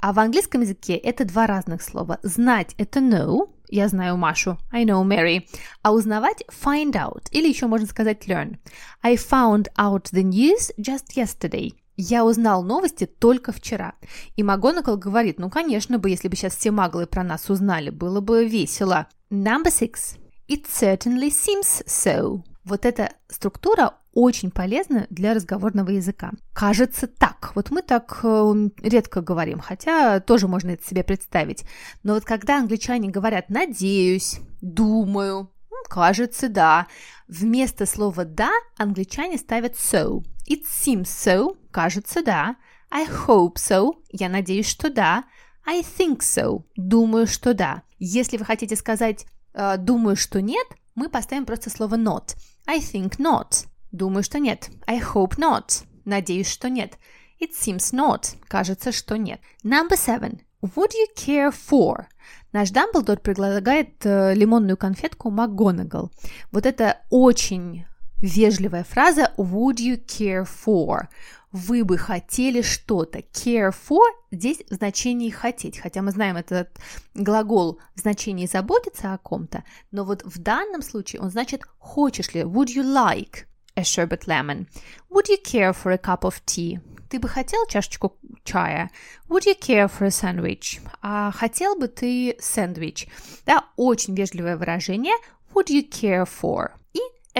А 0.00 0.12
в 0.12 0.18
английском 0.18 0.60
языке 0.60 0.96
это 0.96 1.24
два 1.24 1.46
разных 1.46 1.82
слова. 1.82 2.18
Знать– 2.22 2.74
это 2.78 3.00
know, 3.00 3.50
я 3.68 3.88
знаю 3.88 4.16
Машу, 4.16 4.58
I 4.70 4.84
know 4.84 5.02
Mary, 5.04 5.48
а 5.82 5.92
узнавать– 5.92 6.44
find 6.64 6.92
out, 6.92 7.28
или 7.30 7.48
еще 7.48 7.66
можно 7.66 7.86
сказать 7.86 8.28
learn. 8.28 8.58
I 9.02 9.16
found 9.16 9.68
out 9.76 10.10
the 10.12 10.22
news 10.22 10.70
just 10.78 11.16
yesterday. 11.16 11.72
Я 11.96 12.26
узнал 12.26 12.62
новости 12.62 13.06
только 13.06 13.52
вчера. 13.52 13.94
И 14.36 14.42
МакГонагал 14.42 14.98
говорит, 14.98 15.38
ну, 15.38 15.48
конечно 15.48 15.98
бы, 15.98 16.10
если 16.10 16.28
бы 16.28 16.36
сейчас 16.36 16.54
все 16.54 16.70
маглы 16.70 17.06
про 17.06 17.24
нас 17.24 17.48
узнали, 17.48 17.88
было 17.88 18.20
бы 18.20 18.46
весело. 18.46 19.06
Number 19.30 19.68
six. 19.68 20.18
It 20.46 20.66
certainly 20.66 21.30
seems 21.30 21.84
so. 21.86 22.42
Вот 22.64 22.84
эта 22.84 23.12
структура 23.28 23.94
очень 24.16 24.50
полезно 24.50 25.06
для 25.10 25.34
разговорного 25.34 25.90
языка. 25.90 26.32
Кажется 26.54 27.06
так. 27.06 27.52
Вот 27.54 27.70
мы 27.70 27.82
так 27.82 28.20
э, 28.22 28.68
редко 28.80 29.20
говорим, 29.20 29.60
хотя 29.60 30.20
тоже 30.20 30.48
можно 30.48 30.70
это 30.70 30.82
себе 30.88 31.04
представить. 31.04 31.64
Но 32.02 32.14
вот 32.14 32.24
когда 32.24 32.56
англичане 32.56 33.10
говорят 33.10 33.50
«надеюсь», 33.50 34.40
«думаю», 34.62 35.50
кажется, 35.90 36.48
да. 36.48 36.86
Вместо 37.28 37.84
слова 37.84 38.24
«да» 38.24 38.50
англичане 38.78 39.36
ставят 39.36 39.74
«so». 39.74 40.24
It 40.48 40.62
seems 40.64 41.08
so, 41.08 41.54
кажется, 41.70 42.22
да. 42.22 42.56
I 42.90 43.06
hope 43.06 43.56
so, 43.56 43.96
я 44.08 44.30
надеюсь, 44.30 44.66
что 44.66 44.88
да. 44.88 45.24
I 45.66 45.82
think 45.82 46.20
so, 46.20 46.64
думаю, 46.74 47.26
что 47.26 47.52
да. 47.52 47.82
Если 47.98 48.38
вы 48.38 48.46
хотите 48.46 48.76
сказать 48.76 49.26
э, 49.52 49.76
«думаю, 49.76 50.16
что 50.16 50.40
нет», 50.40 50.66
мы 50.94 51.10
поставим 51.10 51.44
просто 51.44 51.68
слово 51.68 51.96
not. 51.96 52.34
I 52.66 52.78
think 52.78 53.18
not. 53.18 53.66
Думаю, 53.96 54.22
что 54.22 54.38
нет. 54.38 54.68
I 54.86 55.00
hope 55.00 55.38
not. 55.38 55.84
Надеюсь, 56.04 56.50
что 56.50 56.68
нет. 56.68 56.98
It 57.40 57.52
seems 57.58 57.94
not. 57.94 58.36
Кажется, 58.46 58.92
что 58.92 59.16
нет. 59.16 59.40
Number 59.64 59.96
seven. 59.96 60.40
Would 60.60 60.92
you 60.92 61.06
care 61.16 61.50
for? 61.50 62.04
Наш 62.52 62.70
Дамблдор 62.70 63.18
предлагает 63.20 64.04
э, 64.04 64.34
лимонную 64.34 64.76
конфетку 64.76 65.30
МакГонагал. 65.30 66.10
Вот 66.52 66.66
это 66.66 66.98
очень 67.08 67.86
вежливая 68.20 68.84
фраза 68.84 69.32
«Would 69.38 69.76
you 69.76 70.04
care 70.04 70.46
for?» 70.46 71.08
Вы 71.52 71.82
бы 71.82 71.96
хотели 71.96 72.60
что-то. 72.60 73.20
Care 73.20 73.74
for 73.74 74.04
здесь 74.30 74.58
в 74.68 74.74
значении 74.74 75.30
хотеть, 75.30 75.78
хотя 75.78 76.02
мы 76.02 76.10
знаем 76.10 76.36
этот 76.36 76.68
глагол 77.14 77.80
в 77.94 78.00
значении 78.00 78.46
заботиться 78.46 79.14
о 79.14 79.18
ком-то, 79.18 79.64
но 79.90 80.04
вот 80.04 80.22
в 80.22 80.38
данном 80.38 80.82
случае 80.82 81.22
он 81.22 81.30
значит 81.30 81.62
хочешь 81.78 82.34
ли. 82.34 82.42
Would 82.42 82.66
you 82.66 82.82
like 82.82 83.46
a 83.75 83.83
sherbet 83.83 84.27
lemon? 84.27 84.67
Would 85.09 85.27
you 85.29 85.37
care 85.37 85.73
for 85.73 85.91
a 85.91 85.97
cup 85.97 86.23
of 86.23 86.41
tea? 86.45 86.79
Ты 87.09 87.19
бы 87.19 87.27
хотел 87.27 87.65
чашечку 87.67 88.17
чая? 88.43 88.89
Would 89.27 89.45
you 89.45 89.55
care 89.59 89.87
for 89.87 90.05
a 90.05 90.11
sandwich? 90.11 90.79
А 91.01 91.31
хотел 91.31 91.75
бы 91.75 91.87
ты 91.87 92.37
сэндвич? 92.39 93.07
Да, 93.45 93.65
очень 93.75 94.15
вежливое 94.15 94.55
выражение. 94.55 95.15
Would 95.53 95.67
you 95.67 95.89
care 95.89 96.25
for? 96.25 96.71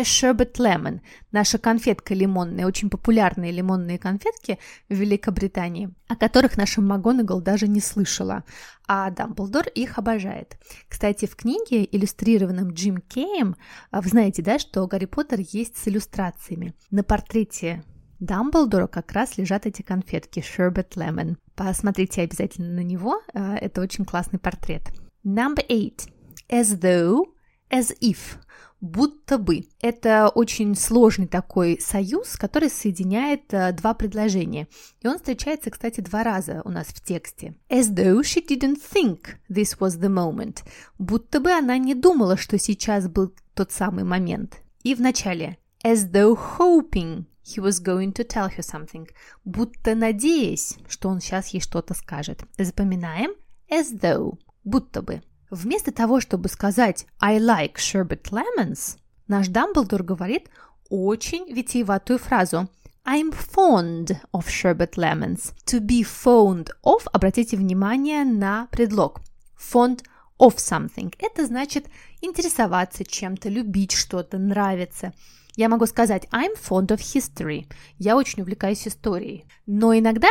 Sherbet 0.02 0.54
lemon. 0.58 1.00
Наша 1.32 1.58
конфетка 1.58 2.14
лимонная, 2.14 2.66
очень 2.66 2.90
популярные 2.90 3.52
лимонные 3.52 3.98
конфетки 3.98 4.58
в 4.88 4.94
Великобритании, 4.94 5.90
о 6.08 6.16
которых 6.16 6.56
наша 6.56 6.80
МакГонагал 6.80 7.40
даже 7.40 7.68
не 7.68 7.80
слышала, 7.80 8.44
а 8.86 9.10
Дамблдор 9.10 9.68
их 9.68 9.98
обожает. 9.98 10.58
Кстати, 10.88 11.26
в 11.26 11.36
книге, 11.36 11.88
иллюстрированном 11.90 12.72
Джим 12.72 12.98
Кейм, 12.98 13.56
а, 13.90 14.00
вы 14.00 14.08
знаете, 14.08 14.42
да, 14.42 14.58
что 14.58 14.86
Гарри 14.86 15.06
Поттер 15.06 15.40
есть 15.40 15.76
с 15.76 15.88
иллюстрациями. 15.88 16.74
На 16.90 17.02
портрете 17.02 17.82
Дамблдора 18.20 18.86
как 18.86 19.12
раз 19.12 19.36
лежат 19.36 19.66
эти 19.66 19.82
конфетки 19.82 20.40
Sherbet 20.40 20.94
Lemon. 20.96 21.36
Посмотрите 21.54 22.22
обязательно 22.22 22.72
на 22.72 22.80
него, 22.84 23.20
э, 23.34 23.56
это 23.56 23.80
очень 23.80 24.04
классный 24.04 24.38
портрет. 24.38 24.90
Number 25.24 25.66
eight. 25.68 26.08
As 26.48 26.78
though, 26.80 27.24
as 27.70 27.94
if. 28.00 28.38
Будто 28.86 29.36
бы. 29.36 29.66
Это 29.80 30.28
очень 30.28 30.76
сложный 30.76 31.26
такой 31.26 31.80
союз, 31.80 32.36
который 32.36 32.70
соединяет 32.70 33.52
э, 33.52 33.72
два 33.72 33.94
предложения. 33.94 34.68
И 35.00 35.08
он 35.08 35.16
встречается, 35.16 35.70
кстати, 35.70 36.00
два 36.00 36.22
раза 36.22 36.62
у 36.64 36.70
нас 36.70 36.86
в 36.86 37.00
тексте. 37.02 37.56
As 37.68 37.92
though 37.92 38.20
she 38.20 38.46
didn't 38.46 38.78
think 38.80 39.38
this 39.50 39.76
was 39.80 39.98
the 39.98 40.08
moment. 40.08 40.58
Будто 40.98 41.40
бы 41.40 41.50
она 41.50 41.78
не 41.78 41.96
думала, 41.96 42.36
что 42.36 42.58
сейчас 42.58 43.08
был 43.08 43.34
тот 43.54 43.72
самый 43.72 44.04
момент. 44.04 44.62
И 44.84 44.94
в 44.94 45.00
начале. 45.00 45.58
As 45.84 46.08
though 46.12 46.38
hoping 46.58 47.24
He 47.42 47.60
was 47.60 47.80
going 47.80 48.12
to 48.14 48.24
tell 48.24 48.48
her 48.48 48.62
something. 48.62 49.08
Будто 49.44 49.94
надеясь, 49.94 50.76
что 50.88 51.08
он 51.08 51.20
сейчас 51.20 51.48
ей 51.48 51.60
что-то 51.60 51.94
скажет. 51.94 52.42
Запоминаем 52.58 53.32
as 53.68 53.92
though. 54.00 54.38
Будто 54.64 55.02
бы. 55.02 55.22
Вместо 55.50 55.92
того, 55.92 56.20
чтобы 56.20 56.48
сказать 56.48 57.06
I 57.20 57.38
like 57.38 57.76
sherbet 57.76 58.30
lemons, 58.30 58.98
наш 59.28 59.48
Дамблдор 59.48 60.02
говорит 60.02 60.48
очень 60.88 61.52
витиеватую 61.52 62.18
фразу 62.18 62.68
I'm 63.04 63.32
fond 63.32 64.18
of 64.32 64.48
sherbet 64.48 64.96
lemons. 64.96 65.54
To 65.66 65.80
be 65.80 66.02
fond 66.02 66.70
of, 66.84 67.06
обратите 67.12 67.56
внимание 67.56 68.24
на 68.24 68.66
предлог. 68.72 69.20
Fond 69.56 70.02
of 70.40 70.56
something. 70.56 71.14
Это 71.20 71.46
значит 71.46 71.86
интересоваться 72.20 73.04
чем-то, 73.04 73.48
любить 73.48 73.92
что-то, 73.92 74.38
нравиться. 74.38 75.12
Я 75.56 75.70
могу 75.70 75.86
сказать 75.86 76.28
I'm 76.30 76.54
fond 76.56 76.88
of 76.88 76.98
history. 76.98 77.66
Я 77.98 78.16
очень 78.16 78.42
увлекаюсь 78.42 78.86
историей. 78.86 79.46
Но 79.64 79.96
иногда, 79.98 80.28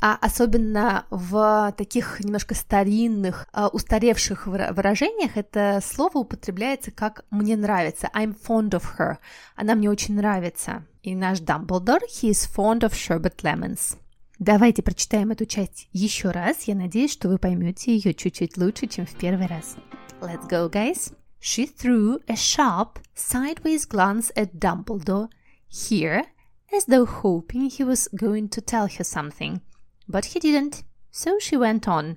а 0.00 0.16
особенно 0.20 1.04
в 1.10 1.74
таких 1.76 2.20
немножко 2.20 2.54
старинных, 2.54 3.48
а, 3.52 3.68
устаревших 3.68 4.46
выражениях, 4.46 5.36
это 5.36 5.80
слово 5.84 6.18
употребляется 6.18 6.92
как 6.92 7.24
«мне 7.30 7.56
нравится». 7.56 8.08
I'm 8.14 8.36
fond 8.40 8.70
of 8.70 8.84
her. 8.98 9.16
Она 9.56 9.74
мне 9.74 9.90
очень 9.90 10.14
нравится. 10.14 10.84
И 11.02 11.14
наш 11.14 11.40
Дамблдор, 11.40 12.00
he 12.04 12.30
is 12.30 12.48
fond 12.48 12.80
of 12.80 12.92
sherbet 12.92 13.42
lemons. 13.42 13.96
Давайте 14.38 14.82
прочитаем 14.82 15.32
эту 15.32 15.46
часть 15.46 15.88
еще 15.92 16.30
раз. 16.30 16.62
Я 16.64 16.76
надеюсь, 16.76 17.12
что 17.12 17.28
вы 17.28 17.38
поймете 17.38 17.96
ее 17.96 18.14
чуть-чуть 18.14 18.56
лучше, 18.56 18.86
чем 18.86 19.04
в 19.04 19.14
первый 19.16 19.48
раз. 19.48 19.76
Let's 20.20 20.48
go, 20.48 20.70
guys! 20.70 21.12
She 21.40 21.66
threw 21.66 22.20
a 22.28 22.36
sharp, 22.36 22.98
sideways 23.14 23.84
glance 23.84 24.30
at 24.36 24.58
Dumbledore 24.58 25.30
here, 25.68 26.24
as 26.74 26.86
though 26.86 27.06
hoping 27.06 27.70
he 27.70 27.84
was 27.84 28.08
going 28.08 28.48
to 28.50 28.60
tell 28.60 28.88
her 28.88 29.04
something. 29.04 29.62
But 30.08 30.26
he 30.26 30.40
didn't, 30.40 30.82
so 31.10 31.38
she 31.38 31.56
went 31.56 31.86
on. 31.86 32.16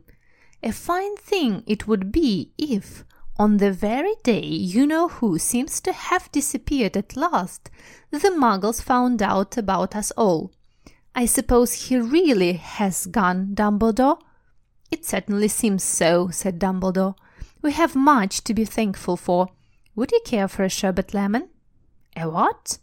A 0.64 0.72
fine 0.72 1.16
thing 1.18 1.64
it 1.66 1.88
would 1.88 2.12
be 2.12 2.52
if, 2.58 3.04
on 3.38 3.58
the 3.58 3.72
very 3.72 4.14
day 4.24 4.46
you 4.46 4.86
know 4.86 5.08
who 5.08 5.40
seems 5.40 5.82
to 5.82 5.94
have 5.94 6.32
disappeared 6.32 6.96
at 6.96 7.16
last, 7.16 7.70
the 8.12 8.20
muggles 8.30 8.82
found 8.82 9.22
out 9.22 9.58
about 9.58 9.96
us 9.96 10.12
all. 10.12 10.52
I 11.16 11.26
suppose 11.26 11.74
he 11.74 11.98
really 11.98 12.54
has 12.54 13.06
gone, 13.06 13.54
Dumbledore? 13.54 14.20
It 14.92 15.06
certainly 15.06 15.48
seems 15.48 15.84
so, 15.84 16.30
said 16.30 16.60
Dumbledore. 16.60 17.16
We 17.62 17.74
have 17.74 17.96
much 17.96 18.44
to 18.46 18.54
be 18.54 18.66
thankful 18.66 19.18
for. 19.18 19.50
Would 19.96 20.12
you 20.12 20.22
care 20.26 20.48
for 20.48 20.64
a 20.64 20.70
sherbet 20.70 21.14
lemon? 21.14 21.50
A 22.16 22.30
what? 22.30 22.80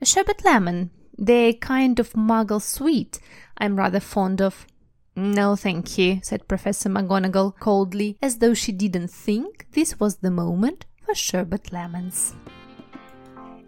A 0.00 0.06
sherbet 0.06 0.44
lemon. 0.44 0.90
They're 1.16 1.52
kind 1.52 1.98
of 2.00 2.12
muggle 2.14 2.62
sweet. 2.62 3.20
I'm 3.58 3.76
rather 3.76 4.00
fond 4.00 4.40
of. 4.40 4.66
No, 5.14 5.54
thank 5.54 5.98
you, 5.98 6.20
said 6.22 6.48
Professor 6.48 6.88
McGonagall 6.88 7.58
coldly, 7.60 8.16
as 8.22 8.38
though 8.38 8.54
she 8.54 8.72
didn't 8.72 9.08
think 9.08 9.66
this 9.72 10.00
was 10.00 10.16
the 10.16 10.30
moment 10.30 10.86
for 11.04 11.14
sherbet 11.14 11.72
lemons. 11.72 12.34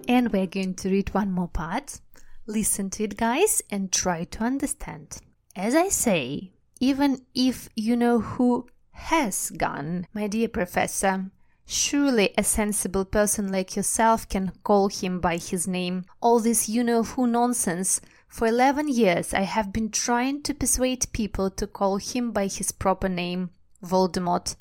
And 0.09 0.33
we're 0.33 0.47
going 0.47 0.75
to 0.75 0.89
read 0.89 1.13
one 1.15 1.31
more 1.31 1.49
part. 1.49 2.01
Listen 2.47 2.91
to 2.91 3.05
it, 3.05 3.17
guys, 3.17 3.63
and 3.71 3.93
try 3.93 4.25
to 4.25 4.45
understand. 4.45 5.19
As 5.55 5.75
I 5.75 5.89
say, 5.89 6.53
even 6.81 7.23
if 7.35 7.69
you 7.77 7.97
know 7.97 8.21
who 8.21 8.67
has 8.93 9.51
gone, 9.51 10.07
my 10.15 10.27
dear 10.27 10.49
professor. 10.49 11.31
Surely 11.67 12.35
a 12.37 12.45
sensible 12.45 13.05
person 13.05 13.51
like 13.51 13.77
yourself 13.77 14.29
can 14.29 14.53
call 14.63 14.89
him 14.89 15.21
by 15.21 15.37
his 15.37 15.67
name. 15.67 16.05
All 16.21 16.41
this 16.41 16.69
you 16.69 16.85
know 16.85 17.03
who 17.03 17.27
nonsense. 17.27 18.01
For 18.29 18.47
eleven 18.47 18.89
years 18.89 19.35
I 19.35 19.43
have 19.43 19.73
been 19.73 19.91
trying 19.91 20.43
to 20.43 20.55
persuade 20.55 21.13
people 21.13 21.51
to 21.51 21.67
call 21.67 21.99
him 21.99 22.33
by 22.33 22.47
his 22.47 22.73
proper 22.73 23.09
name, 23.09 23.51
Voldemort. 23.85 24.57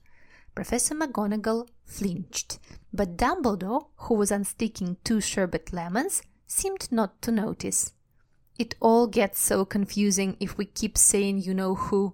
Professor 0.54 0.94
McGonagall 0.94 1.68
flinched, 1.86 2.60
but 2.94 3.18
Dumbledore, 3.18 3.88
who 3.96 4.16
was 4.16 4.32
unsticking 4.32 4.98
two 5.04 5.22
sherbet 5.22 5.72
lemons, 5.72 6.22
seemed 6.46 6.92
not 6.92 7.22
to 7.22 7.32
notice. 7.32 7.94
It 8.60 8.76
all 8.80 9.08
gets 9.08 9.42
so 9.42 9.64
confusing 9.64 10.36
if 10.40 10.58
we 10.58 10.66
keep 10.66 10.98
saying 10.98 11.40
you 11.40 11.54
know 11.54 11.76
who. 11.76 12.14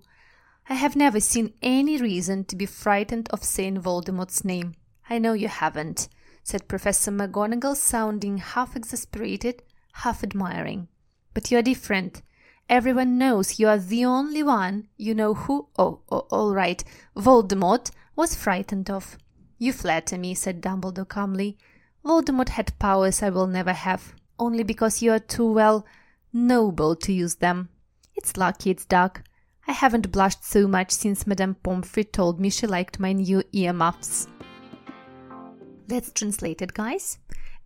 I 0.70 0.74
have 0.74 0.98
never 0.98 1.22
seen 1.22 1.54
any 1.62 1.98
reason 1.98 2.44
to 2.46 2.56
be 2.56 2.66
frightened 2.66 3.30
of 3.30 3.44
saying 3.44 3.82
Voldemort's 3.82 4.44
name. 4.44 4.74
I 5.10 5.18
know 5.18 5.32
you 5.32 5.48
haven't, 5.48 6.10
said 6.44 6.68
Professor 6.68 7.10
McGonagall, 7.10 7.78
sounding 7.78 8.40
half 8.40 8.76
exasperated, 8.76 9.64
half 9.94 10.24
admiring. 10.24 10.90
But 11.34 11.52
you're 11.52 11.62
different. 11.62 12.22
Everyone 12.70 13.18
knows 13.18 13.60
you 13.60 13.70
are 13.70 13.78
the 13.78 14.04
only 14.04 14.44
one 14.44 14.90
you 14.98 15.16
know 15.16 15.36
who, 15.36 15.70
oh, 15.80 16.02
oh 16.10 16.28
all 16.30 16.54
right, 16.54 16.84
Voldemort 17.16 17.92
was 18.18 18.36
frightened 18.36 18.90
of. 18.90 19.18
You 19.58 19.72
flatter 19.72 20.18
me, 20.18 20.34
said 20.36 20.62
Dumbledore 20.62 21.08
calmly. 21.08 21.58
Voldemort 22.04 22.50
had 22.50 22.78
powers 22.78 23.24
I 23.24 23.30
will 23.30 23.48
never 23.48 23.72
have, 23.72 24.14
only 24.38 24.64
because 24.64 25.02
you 25.02 25.14
are 25.14 25.20
too 25.20 25.50
well 25.50 25.86
noble 26.34 26.94
to 26.98 27.14
use 27.14 27.36
them. 27.36 27.70
It's 28.16 28.36
lucky 28.36 28.70
it's 28.70 28.84
dark. 28.84 29.24
I 29.68 29.74
haven't 29.74 30.12
blushed 30.14 30.46
so 30.46 30.66
much 30.66 30.92
since 30.92 31.28
Madame 31.28 31.56
Pomfrey 31.56 32.06
told 32.06 32.40
me 32.40 32.50
she 32.50 32.66
liked 32.66 33.00
my 33.00 33.12
new 33.12 33.44
earmuffs. 33.52 34.28
Let's 35.90 36.12
translate 36.14 36.62
it, 36.62 36.74
guys. 36.74 37.20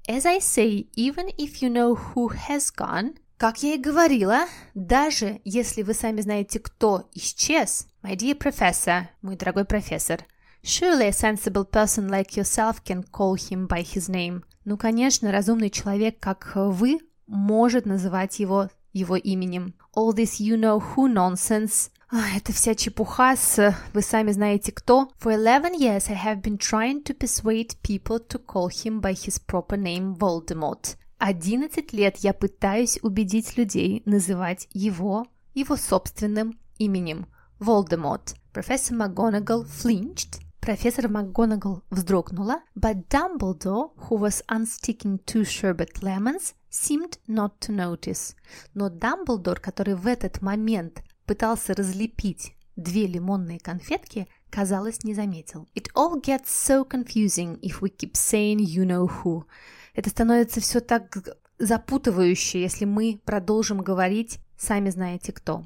As 0.09 0.25
I 0.25 0.39
say, 0.39 0.87
even 0.95 1.29
if 1.37 1.61
you 1.61 1.69
know 1.69 1.93
who 1.93 2.29
has 2.29 2.71
gone, 2.71 3.17
как 3.37 3.61
я 3.61 3.75
и 3.75 3.77
говорила, 3.77 4.45
даже 4.73 5.41
если 5.45 5.83
вы 5.83 5.93
сами 5.93 6.21
знаете, 6.21 6.59
кто 6.59 7.07
исчез, 7.13 7.87
my 8.03 8.15
dear 8.15 8.35
professor, 8.35 9.07
мой 9.21 9.35
дорогой 9.35 9.65
профессор, 9.65 10.25
surely 10.63 11.07
a 11.07 11.11
sensible 11.11 11.65
person 11.65 12.09
like 12.09 12.35
yourself 12.35 12.83
can 12.83 13.03
call 13.03 13.35
him 13.35 13.67
by 13.67 13.83
his 13.83 14.09
name. 14.09 14.43
Ну, 14.65 14.75
конечно, 14.75 15.31
разумный 15.31 15.69
человек, 15.69 16.19
как 16.19 16.51
вы, 16.55 16.99
может 17.27 17.85
называть 17.85 18.39
его 18.39 18.69
его 18.93 19.15
именем. 19.15 19.73
All 19.95 20.13
this 20.13 20.39
you 20.39 20.57
know 20.57 20.79
who 20.79 21.07
nonsense. 21.07 21.90
Это 22.11 22.51
вся 22.51 22.75
чепуха 22.75 23.37
с 23.37 23.73
«вы 23.93 24.01
сами 24.01 24.31
знаете 24.31 24.73
кто». 24.73 25.09
For 25.17 25.33
11 25.33 25.79
years 25.79 26.09
I 26.09 26.15
have 26.15 26.41
been 26.41 26.57
trying 26.57 27.03
to 27.03 27.17
persuade 27.17 27.77
people 27.81 28.19
to 28.27 28.37
call 28.37 28.67
him 28.67 28.99
by 28.99 29.13
his 29.13 29.39
proper 29.39 29.77
name 29.77 30.17
Voldemort. 30.17 30.97
11 31.19 31.93
лет 31.93 32.17
я 32.17 32.33
пытаюсь 32.33 32.99
убедить 33.01 33.55
людей 33.55 34.03
называть 34.05 34.67
его 34.73 35.25
его 35.53 35.77
собственным 35.77 36.59
именем– 36.77 37.27
Волдеморт. 37.59 38.35
Профессор 38.51 38.97
МакГонагал 38.97 39.63
flinched. 39.63 40.41
Профессор 40.59 41.07
МакГонагал 41.07 41.83
вздрогнула, 41.91 42.61
but 42.75 43.07
Dumbledore, 43.07 43.91
who 44.09 44.17
was 44.17 44.43
unsticking 44.47 45.19
two 45.25 45.43
sherbet 45.43 46.01
lemons, 46.01 46.55
seemed 46.69 47.19
not 47.27 47.59
to 47.59 47.71
notice. 47.71 48.35
Но 48.73 48.89
Дамблдор, 48.89 49.59
который 49.59 49.95
в 49.95 50.07
этот 50.07 50.41
момент 50.41 51.03
пытался 51.31 51.73
разлепить 51.73 52.57
две 52.75 53.07
лимонные 53.07 53.57
конфетки, 53.57 54.27
казалось, 54.49 55.05
не 55.05 55.13
заметил. 55.13 55.69
It 55.75 55.87
all 55.95 56.21
gets 56.21 56.47
so 56.47 56.85
confusing 56.85 57.57
if 57.61 57.79
we 57.79 57.89
keep 57.89 58.15
saying 58.15 58.57
you 58.57 58.85
know 58.85 59.09
who. 59.09 59.45
Это 59.93 60.09
становится 60.09 60.59
все 60.59 60.81
так 60.81 61.17
запутывающе, 61.57 62.61
если 62.61 62.83
мы 62.83 63.21
продолжим 63.23 63.79
говорить 63.79 64.39
«сами 64.57 64.89
знаете 64.89 65.31
кто». 65.31 65.65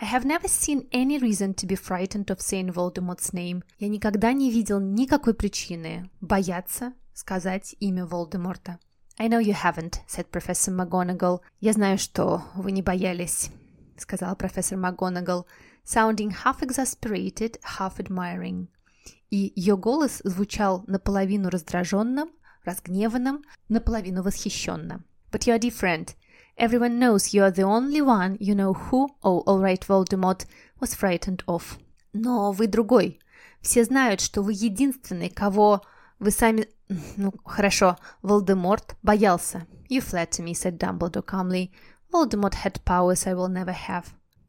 I 0.00 0.12
have 0.12 0.24
never 0.24 0.48
seen 0.48 0.88
any 0.90 1.20
reason 1.20 1.54
to 1.54 1.68
be 1.68 1.76
frightened 1.76 2.26
of 2.26 2.40
saying 2.40 2.72
Voldemort's 2.72 3.32
name. 3.32 3.62
Я 3.78 3.86
никогда 3.86 4.32
не 4.32 4.50
видел 4.50 4.80
никакой 4.80 5.34
причины 5.34 6.10
бояться 6.20 6.92
сказать 7.14 7.76
имя 7.78 8.04
Волдеморта. 8.04 8.80
I 9.16 9.28
know 9.28 9.38
you 9.40 9.54
haven't, 9.54 10.00
said 10.08 10.28
Professor 10.32 10.74
McGonagall. 10.74 11.38
Я 11.60 11.72
знаю, 11.72 11.98
что 11.98 12.42
вы 12.56 12.72
не 12.72 12.82
боялись, 12.82 13.52
сказал 14.00 14.36
профессор 14.36 14.78
МакГонагал, 14.78 15.46
sounding 15.84 16.34
half 16.44 16.60
exasperated, 16.60 17.60
half 17.78 17.98
admiring. 17.98 18.68
И 19.30 19.52
ее 19.56 19.76
голос 19.76 20.20
звучал 20.24 20.84
наполовину 20.86 21.50
раздраженным, 21.50 22.30
разгневанным, 22.64 23.44
наполовину 23.68 24.22
восхищенно. 24.22 25.02
But 25.30 25.46
you're 25.46 25.58
different. 25.58 26.14
Everyone 26.56 26.98
knows 26.98 27.32
you're 27.32 27.52
the 27.52 27.62
only 27.62 28.00
one 28.00 28.36
you 28.40 28.54
know 28.54 28.72
who, 28.72 29.08
oh, 29.22 29.42
all 29.46 29.60
right, 29.60 29.80
Voldemort, 29.86 30.46
was 30.80 30.94
frightened 30.94 31.44
of. 31.46 31.78
Но 32.12 32.52
вы 32.52 32.66
другой. 32.66 33.20
Все 33.60 33.84
знают, 33.84 34.20
что 34.20 34.42
вы 34.42 34.52
единственный, 34.52 35.30
кого 35.30 35.82
вы 36.18 36.30
сами... 36.30 36.68
Ну, 37.16 37.32
хорошо, 37.44 37.96
Волдеморт 38.22 38.96
боялся. 39.02 39.66
You 39.90 40.00
flatter 40.00 40.42
me, 40.42 40.52
said 40.52 40.78
Dumbledore 40.78 41.22
calmly. 41.22 41.70
Voldemort 42.12 42.54
had 42.64 42.82
powers 42.84 43.26
I 43.26 43.34
will 43.34 43.48
never 43.48 43.74
have. 43.88 44.06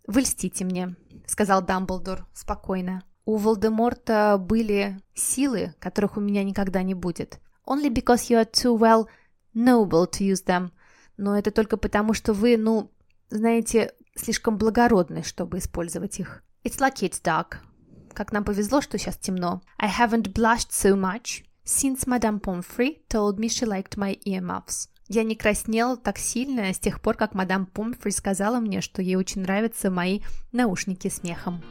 Вы 0.08 0.22
льстите 0.22 0.66
мне, 0.66 0.96
сказал 1.28 1.62
Дамблдор 1.62 2.26
спокойно. 2.34 3.04
У 3.26 3.38
Волдеморта 3.38 4.38
были 4.40 5.00
силы, 5.14 5.76
которых 5.80 6.18
у 6.18 6.20
меня 6.20 6.44
никогда 6.44 6.82
не 6.84 6.94
будет. 6.96 7.40
only 7.70 7.90
because 7.90 8.30
you 8.30 8.38
are 8.38 8.46
too 8.46 8.74
well 8.74 9.08
noble 9.56 10.08
to 10.08 10.26
use 10.26 10.44
them. 10.44 10.72
Но 11.18 11.38
это 11.38 11.52
только 11.52 11.78
потому, 11.78 12.14
что 12.14 12.34
вы, 12.34 12.58
ну, 12.58 12.92
знаете, 13.30 13.94
слишком 14.16 14.58
благородны, 14.58 15.24
чтобы 15.24 15.60
использовать 15.60 16.20
их. 16.20 16.44
It's 16.64 16.80
lucky 16.80 17.10
it's 17.10 17.22
dark. 17.22 17.58
Как 18.14 18.32
нам 18.32 18.44
повезло, 18.44 18.82
что 18.82 18.98
сейчас 18.98 19.18
темно. 19.18 19.62
I 19.78 19.90
haven't 19.90 20.34
blushed 20.34 20.72
so 20.72 20.96
much 20.96 21.44
since 21.64 22.08
Madame 22.08 22.40
Pomfrey 22.40 23.02
told 23.08 23.38
me 23.38 23.48
she 23.48 23.66
liked 23.66 23.98
my 23.98 24.18
earmuffs. 24.26 24.90
Я 25.12 25.24
не 25.24 25.36
краснел 25.36 25.98
так 25.98 26.20
сильно 26.20 26.72
с 26.72 26.78
тех 26.78 27.02
пор, 27.02 27.16
как 27.16 27.34
мадам 27.34 27.66
Помфри 27.66 28.12
сказала 28.12 28.60
мне, 28.60 28.80
что 28.80 29.02
ей 29.02 29.16
очень 29.16 29.42
нравятся 29.42 29.90
мои 29.90 30.22
наушники 30.52 31.08
с 31.08 31.24
мехом. 31.24 31.64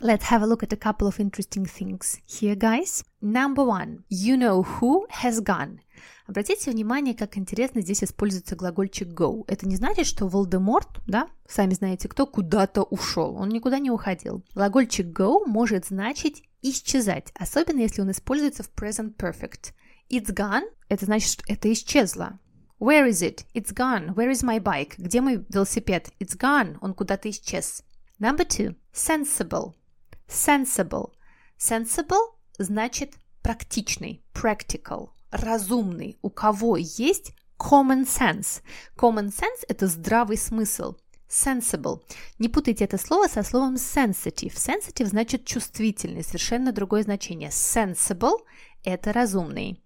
Let's 0.00 0.22
have 0.30 0.42
a 0.42 0.46
look 0.46 0.62
at 0.62 0.72
a 0.72 0.76
couple 0.76 1.08
of 1.08 1.18
interesting 1.18 1.66
things 1.66 2.20
here, 2.24 2.54
guys. 2.54 3.04
Number 3.20 3.66
one. 3.66 4.04
You 4.08 4.38
know 4.38 4.62
who 4.62 5.08
has 5.22 5.42
gone. 5.42 5.80
Обратите 6.28 6.70
внимание, 6.70 7.14
как 7.14 7.36
интересно 7.36 7.80
здесь 7.80 8.04
используется 8.04 8.54
глагольчик 8.54 9.08
go. 9.08 9.42
Это 9.48 9.66
не 9.66 9.74
значит, 9.74 10.06
что 10.06 10.28
Волдеморт, 10.28 11.00
да, 11.08 11.26
сами 11.48 11.74
знаете 11.74 12.08
кто, 12.08 12.26
куда-то 12.26 12.84
ушел. 12.84 13.34
Он 13.34 13.48
никуда 13.48 13.80
не 13.80 13.90
уходил. 13.90 14.44
Глагольчик 14.54 15.06
go 15.06 15.44
может 15.46 15.86
значить 15.86 16.44
исчезать, 16.62 17.32
особенно 17.34 17.80
если 17.80 18.02
он 18.02 18.12
используется 18.12 18.62
в 18.62 18.70
present 18.72 19.16
perfect. 19.16 19.72
It's 20.10 20.34
gone– 20.34 20.64
это 20.88 21.04
значит, 21.04 21.30
что 21.30 21.44
это 21.46 21.72
исчезло. 21.72 22.40
Where 22.80 23.08
is 23.08 23.22
it? 23.22 23.44
It's 23.54 23.72
gone. 23.72 24.14
Where 24.14 24.30
is 24.30 24.42
my 24.42 24.58
bike? 24.58 24.94
Где 24.98 25.20
мой 25.20 25.44
велосипед? 25.48 26.10
It's 26.18 26.36
gone. 26.36 26.78
Он 26.80 26.94
куда-то 26.94 27.30
исчез. 27.30 27.84
Number 28.18 28.44
two. 28.44 28.74
Sensible. 28.92 29.74
Sensible. 30.26 31.12
Sensible 31.58 32.34
значит 32.58 33.14
практичный, 33.42 34.24
practical, 34.34 35.10
разумный, 35.30 36.18
у 36.22 36.30
кого 36.30 36.76
есть 36.76 37.32
common 37.58 38.04
sense. 38.04 38.62
Common 38.96 39.28
sense– 39.28 39.64
это 39.68 39.86
здравый 39.86 40.36
смысл. 40.36 40.96
Sensible. 41.28 42.02
Не 42.38 42.48
путайте 42.48 42.84
это 42.84 42.98
слово 42.98 43.28
со 43.28 43.42
словом 43.42 43.74
sensitive. 43.76 44.54
Sensitive 44.54 45.06
значит 45.06 45.44
чувствительный, 45.44 46.24
совершенно 46.24 46.72
другое 46.72 47.02
значение. 47.02 47.50
Sensible– 47.50 48.38
это 48.84 49.12
разумный. 49.12 49.80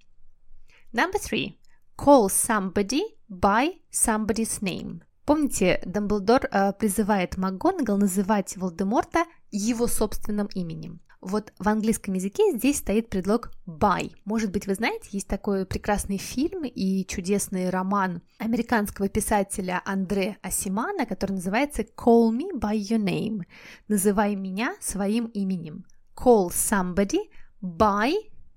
Number 0.95 1.19
three. 1.19 1.59
Call 1.97 2.29
somebody 2.29 3.03
by 3.29 3.81
somebody's 3.91 4.63
name. 4.63 5.01
Помните, 5.27 5.83
Дамблдор 5.85 6.47
э, 6.53 6.73
призывает 6.75 7.37
МакГонагал 7.37 7.99
называть 7.99 8.57
Волдеморта 8.57 9.25
его 9.51 9.89
собственным 9.89 10.47
именем. 10.55 11.01
Вот 11.21 11.53
в 11.59 11.69
английском 11.69 12.15
языке 12.15 12.53
здесь 12.57 12.79
стоит 12.79 13.09
предлог 13.09 13.51
by. 13.67 14.13
Может 14.25 14.53
быть, 14.53 14.69
вы 14.69 14.75
знаете, 14.75 15.09
есть 15.11 15.27
такой 15.27 15.67
прекрасный 15.67 16.19
фильм 16.19 16.63
и 16.63 17.05
чудесный 17.07 17.71
роман 17.71 18.23
американского 18.39 19.09
писателя 19.09 19.83
Андре 19.85 20.37
Асимана, 20.43 21.07
который 21.07 21.33
называется 21.33 21.83
Call 21.83 22.31
Me 22.31 22.53
By 22.55 22.77
Your 22.77 23.03
Name. 23.03 23.47
Называй 23.89 24.37
меня 24.37 24.77
своим 24.81 25.25
именем. 25.27 25.87
Call 26.15 26.51
somebody 26.51 27.31
by 27.61 28.13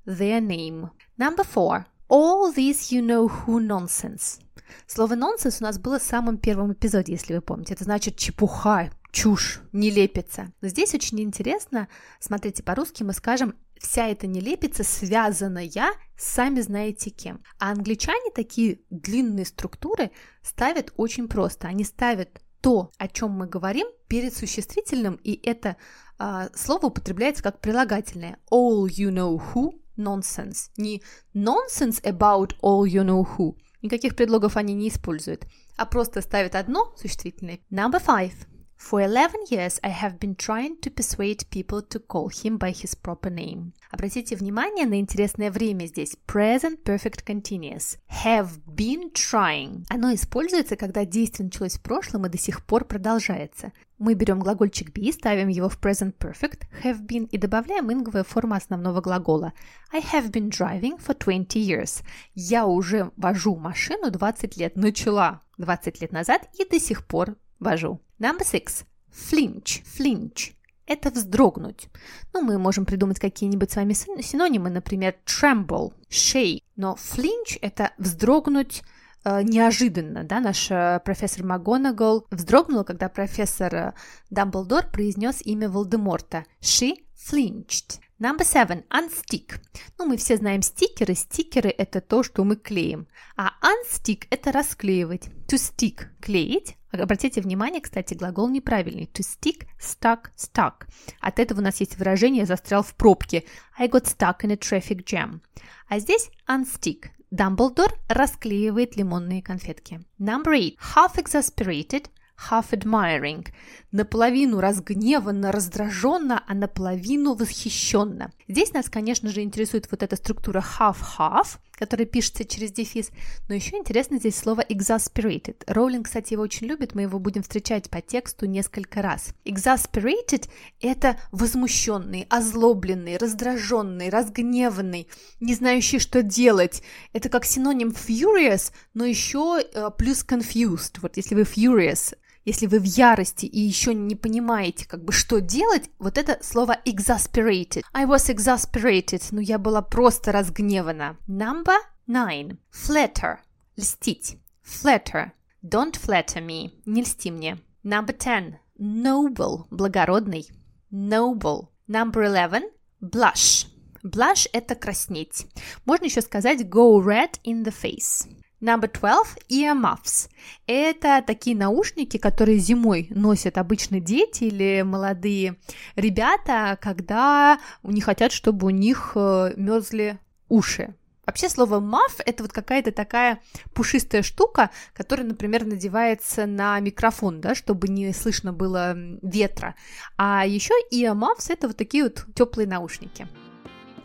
their 0.05 0.39
name. 0.39 0.91
Number 1.17 1.43
four. 1.43 1.85
All 2.09 2.53
this 2.55 2.89
you 2.91 3.01
know 3.01 3.27
who 3.27 3.59
nonsense. 3.59 4.39
Слово 4.85 5.15
«нонсенс» 5.15 5.59
у 5.59 5.63
нас 5.63 5.77
было 5.77 5.99
в 5.99 6.03
самом 6.03 6.37
первом 6.37 6.73
эпизоде, 6.73 7.13
если 7.13 7.33
вы 7.33 7.41
помните. 7.41 7.73
Это 7.73 7.83
значит 7.83 8.15
чепуха, 8.15 8.89
чушь, 9.11 9.61
нелепица. 9.73 10.53
Но 10.61 10.69
здесь 10.69 10.93
очень 10.93 11.19
интересно, 11.21 11.89
смотрите, 12.19 12.63
по-русски 12.63 13.03
мы 13.03 13.13
скажем 13.13 13.55
вся 13.77 14.07
эта 14.07 14.25
нелепица 14.25 14.83
связанная, 14.83 15.69
сами 16.17 16.61
знаете 16.61 17.09
кем. 17.09 17.43
А 17.59 17.71
англичане 17.71 18.31
такие 18.33 18.79
длинные 18.89 19.45
структуры 19.45 20.11
ставят 20.41 20.93
очень 20.95 21.27
просто. 21.27 21.67
Они 21.67 21.83
ставят 21.83 22.41
то, 22.61 22.91
о 22.97 23.07
чем 23.07 23.31
мы 23.31 23.47
говорим, 23.47 23.87
перед 24.07 24.35
существительным, 24.35 25.15
и 25.23 25.39
это 25.45 25.75
а, 26.17 26.49
слово 26.55 26.87
употребляется 26.87 27.43
как 27.43 27.59
прилагательное. 27.59 28.39
All 28.51 28.85
you 28.87 29.11
know 29.11 29.41
who 29.53 29.73
nonsense. 29.97 30.69
Не 30.77 31.01
nonsense 31.33 31.99
about 32.03 32.53
all 32.61 32.85
you 32.85 33.03
know 33.03 33.27
who. 33.37 33.55
Никаких 33.81 34.15
предлогов 34.15 34.57
они 34.57 34.73
не 34.73 34.89
используют, 34.89 35.45
а 35.75 35.85
просто 35.85 36.21
ставят 36.21 36.55
одно 36.55 36.93
существительное. 36.97 37.59
Number 37.71 38.03
five. 38.03 38.33
For 38.79 39.01
11 39.01 39.47
years 39.49 39.79
I 39.83 39.89
have 39.89 40.19
been 40.19 40.35
trying 40.35 40.77
to 40.81 40.91
persuade 40.91 41.49
people 41.49 41.81
to 41.81 41.99
call 41.99 42.29
him 42.29 42.57
by 42.57 42.69
his 42.69 42.93
proper 42.93 43.29
name. 43.31 43.73
Обратите 43.91 44.35
внимание 44.35 44.85
на 44.85 44.99
интересное 44.99 45.49
время 45.51 45.87
здесь. 45.87 46.15
Present 46.27 46.83
Perfect 46.83 47.25
Continuous. 47.25 47.97
Have 48.23 48.61
been 48.67 49.11
trying. 49.11 49.83
Оно 49.89 50.13
используется, 50.13 50.75
когда 50.75 51.05
действие 51.05 51.45
началось 51.45 51.73
в 51.73 51.81
прошлом 51.81 52.27
и 52.27 52.29
до 52.29 52.37
сих 52.37 52.63
пор 52.65 52.85
продолжается. 52.85 53.73
Мы 53.97 54.13
берем 54.13 54.39
глагольчик 54.39 54.95
be, 54.95 55.11
ставим 55.11 55.47
его 55.47 55.69
в 55.69 55.79
present 55.81 56.15
perfect, 56.17 56.67
have 56.83 57.03
been, 57.05 57.27
и 57.29 57.37
добавляем 57.39 57.91
инговую 57.91 58.23
форму 58.23 58.53
основного 58.53 59.01
глагола. 59.01 59.53
I 59.91 60.01
have 60.01 60.29
been 60.29 60.49
driving 60.49 60.99
for 60.99 61.17
20 61.17 61.55
years. 61.55 62.03
Я 62.35 62.67
уже 62.67 63.11
вожу 63.17 63.55
машину 63.55 64.11
20 64.11 64.55
лет. 64.57 64.75
Начала 64.75 65.41
20 65.57 65.99
лет 65.99 66.11
назад 66.11 66.47
и 66.59 66.63
до 66.63 66.79
сих 66.79 67.07
пор 67.07 67.37
вожу. 67.59 67.99
Number 68.19 68.43
six. 68.43 68.85
Flinch. 69.11 69.83
Flinch. 69.97 70.53
это 70.87 71.11
вздрогнуть. 71.11 71.89
Ну, 72.33 72.41
мы 72.41 72.57
можем 72.57 72.85
придумать 72.85 73.19
какие-нибудь 73.19 73.71
с 73.71 73.75
вами 73.75 73.93
синонимы, 73.93 74.69
например, 74.69 75.15
tremble, 75.25 75.93
shake, 76.09 76.63
но 76.75 76.95
flinch– 76.95 77.59
это 77.61 77.91
вздрогнуть 77.97 78.83
э, 79.25 79.41
неожиданно, 79.43 80.23
да, 80.23 80.39
наш 80.39 80.71
э, 80.71 81.01
профессор 81.03 81.45
МакГонагал 81.45 82.25
вздрогнула, 82.31 82.83
когда 82.83 83.09
профессор 83.09 83.75
э, 83.75 83.93
Дамблдор 84.29 84.87
произнес 84.89 85.41
имя 85.45 85.69
Волдеморта. 85.69 86.45
She 86.61 87.03
flinched. 87.15 87.99
Number 88.19 88.45
seven. 88.45 88.83
Unstick. 88.89 89.59
Ну, 89.99 90.05
мы 90.05 90.17
все 90.17 90.37
знаем 90.37 90.63
стикеры. 90.63 91.13
Стикеры– 91.13 91.69
это 91.77 92.01
то, 92.01 92.23
что 92.23 92.43
мы 92.43 92.55
клеим. 92.55 93.07
А 93.35 93.51
unstick– 93.61 94.25
это 94.31 94.51
расклеивать. 94.51 95.27
To 95.47 95.57
stick– 95.57 96.05
клеить. 96.21 96.76
Обратите 96.91 97.41
внимание, 97.41 97.81
кстати, 97.81 98.13
глагол 98.13 98.49
неправильный. 98.49 99.09
To 99.13 99.21
stick, 99.21 99.67
stuck, 99.79 100.29
stuck. 100.37 100.87
От 101.19 101.39
этого 101.39 101.59
у 101.59 101.63
нас 101.63 101.79
есть 101.79 101.97
выражение 101.97 102.45
«застрял 102.45 102.83
в 102.83 102.95
пробке». 102.95 103.43
I 103.77 103.87
got 103.87 104.05
stuck 104.05 104.41
in 104.41 104.51
a 104.51 104.55
traffic 104.55 105.03
jam. 105.03 105.41
А 105.87 105.99
здесь 105.99 106.29
unstick. 106.47 107.07
Дамблдор 107.29 107.93
расклеивает 108.07 108.95
лимонные 108.95 109.41
конфетки. 109.41 110.01
Number 110.19 110.53
eight. 110.53 110.77
Half 110.95 111.17
exasperated– 111.17 112.07
half 112.37 112.71
admiring, 112.71 113.47
наполовину 113.91 114.59
разгневанно, 114.59 115.51
раздраженно, 115.51 116.43
а 116.47 116.53
наполовину 116.53 117.33
восхищенно. 117.33 118.31
Здесь 118.47 118.73
нас, 118.73 118.89
конечно 118.89 119.29
же, 119.29 119.41
интересует 119.41 119.89
вот 119.91 120.03
эта 120.03 120.15
структура 120.15 120.63
half-half, 120.79 121.57
которая 121.77 122.07
пишется 122.07 122.43
через 122.43 122.71
дефис, 122.71 123.11
но 123.47 123.55
еще 123.55 123.77
интересно 123.77 124.17
здесь 124.17 124.35
слово 124.35 124.61
exasperated. 124.61 125.63
Роулинг, 125.67 126.05
кстати, 126.05 126.33
его 126.33 126.43
очень 126.43 126.67
любит, 126.67 126.95
мы 126.95 127.03
его 127.03 127.19
будем 127.19 127.43
встречать 127.43 127.89
по 127.89 128.01
тексту 128.01 128.45
несколько 128.45 129.01
раз. 129.01 129.33
Exasperated– 129.45 130.49
это 130.81 131.19
возмущенный, 131.31 132.25
озлобленный, 132.29 133.17
раздраженный, 133.17 134.09
разгневанный, 134.09 135.07
не 135.39 135.53
знающий, 135.53 135.99
что 135.99 136.23
делать. 136.23 136.81
Это 137.13 137.29
как 137.29 137.45
синоним 137.45 137.89
furious, 137.89 138.71
но 138.93 139.05
еще 139.05 139.59
э, 139.61 139.89
плюс 139.97 140.25
confused. 140.25 140.97
Вот 141.01 141.17
если 141.17 141.35
вы 141.35 141.41
furious, 141.41 142.15
если 142.47 142.65
вы 142.65 142.79
в 142.79 142.85
ярости 142.85 143.45
и 143.45 143.59
еще 143.59 143.93
не 143.93 144.15
понимаете, 144.15 144.87
как 144.87 145.03
бы, 145.03 145.11
что 145.11 145.41
делать, 145.41 145.89
вот 145.99 146.17
это 146.17 146.39
слово 146.41 146.77
exasperated. 146.85 147.83
I 147.93 148.05
was 148.05 148.33
exasperated. 148.33 149.21
Ну, 149.31 149.41
я 149.41 149.57
была 149.57 149.81
просто 149.81 150.31
разгневана. 150.31 151.17
Number 151.27 151.75
nine. 152.07 152.57
Flatter. 152.71 153.39
Льстить. 153.75 154.37
Flatter. 154.63 155.31
Don't 155.61 155.99
flatter 155.99 156.41
me. 156.41 156.71
Не 156.85 157.01
льсти 157.01 157.31
мне. 157.31 157.57
Number 157.83 158.17
ten. 158.17 158.55
Noble. 158.79 159.65
Благородный. 159.69 160.47
Noble. 160.89 161.67
Number 161.89 162.23
eleven. 162.23 162.63
Blush. 163.01 163.67
Blush– 164.03 164.47
это 164.53 164.75
краснеть. 164.75 165.47
Можно 165.83 166.05
еще 166.05 166.21
сказать 166.21 166.61
go 166.61 167.03
red 167.03 167.41
in 167.43 167.65
the 167.65 167.73
face. 167.73 168.25
Number 168.59 168.89
12– 168.91 169.37
earmuffs. 169.49 170.29
Это 170.65 171.23
такие 171.25 171.55
наушники, 171.55 172.17
которые 172.17 172.57
зимой 172.57 173.07
носят 173.11 173.57
обычно 173.59 173.99
дети 173.99 174.45
или 174.45 174.81
молодые 174.81 175.57
ребята, 175.95 176.77
когда 176.81 177.59
не 177.83 178.01
хотят, 178.01 178.31
чтобы 178.31 178.67
у 178.67 178.69
них 178.71 179.11
э, 179.15 179.53
мерзли 179.55 180.19
уши. 180.49 180.95
Вообще 181.27 181.49
слово 181.49 181.81
muff– 181.81 182.21
это 182.25 182.41
вот 182.41 182.53
какая-то 182.53 182.91
такая 182.91 183.41
пушистая 183.73 184.23
штука, 184.23 184.71
которая, 184.93 185.27
например, 185.27 185.65
надевается 185.65 186.45
на 186.45 186.79
микрофон, 186.79 187.41
да, 187.41 187.53
чтобы 187.53 187.89
не 187.89 188.13
слышно 188.13 188.53
было 188.53 188.95
ветра. 189.21 189.75
А 190.17 190.45
еще 190.47 190.73
earmuffs– 190.91 191.45
это 191.49 191.67
вот 191.67 191.77
такие 191.77 192.05
вот 192.05 192.25
теплые 192.33 192.65
наушники. 192.65 193.27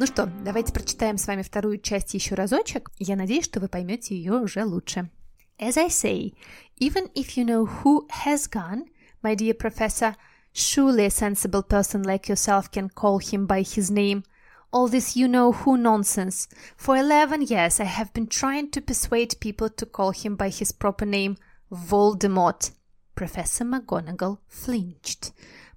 Ну 0.01 0.05
что, 0.05 0.31
давайте 0.43 0.73
прочитаем 0.73 1.17
с 1.17 1.25
вами 1.25 1.41
вторую 1.41 1.79
часть 1.79 2.13
еще 2.13 2.35
разочек. 2.35 2.91
Я 2.99 3.15
надеюсь, 3.15 3.45
что 3.45 3.59
вы 3.59 3.67
поймете 3.67 4.15
ее 4.15 4.33
уже 4.33 4.63
лучше. 4.63 5.09
As 5.59 5.75
I 5.75 5.87
say, 5.87 6.33
even 6.79 7.11
if 7.15 7.35
you 7.35 7.43
know 7.43 7.67
who 7.83 8.07
has 8.23 8.47
gone, 8.47 8.85
my 9.23 9.35
dear 9.35 9.55
professor, 9.55 10.15
surely 10.53 11.05
a 11.05 11.09
sensible 11.09 11.63
person 11.63 12.03
like 12.03 12.29
yourself 12.29 12.69
can 12.71 12.89
call 12.89 13.19
him 13.19 13.47
by 13.47 13.63
his 13.63 13.89
name. 13.89 14.23
All 14.71 14.87
this 14.87 15.15
you 15.15 15.27
know 15.27 15.51
who 15.51 15.77
nonsense. 15.77 16.47
For 16.75 16.95
eleven 16.95 17.41
years 17.41 17.79
I 17.79 17.85
have 17.85 18.13
been 18.13 18.27
trying 18.27 18.69
to 18.71 18.81
persuade 18.81 19.39
people 19.39 19.69
to 19.69 19.85
call 19.87 20.11
him 20.11 20.35
by 20.35 20.49
his 20.49 20.71
proper 20.71 21.05
name, 21.05 21.37
Voldemort. 21.71 22.71
Professor 23.15 23.65
McGonagall 23.65 24.37
flinched. 24.47 25.31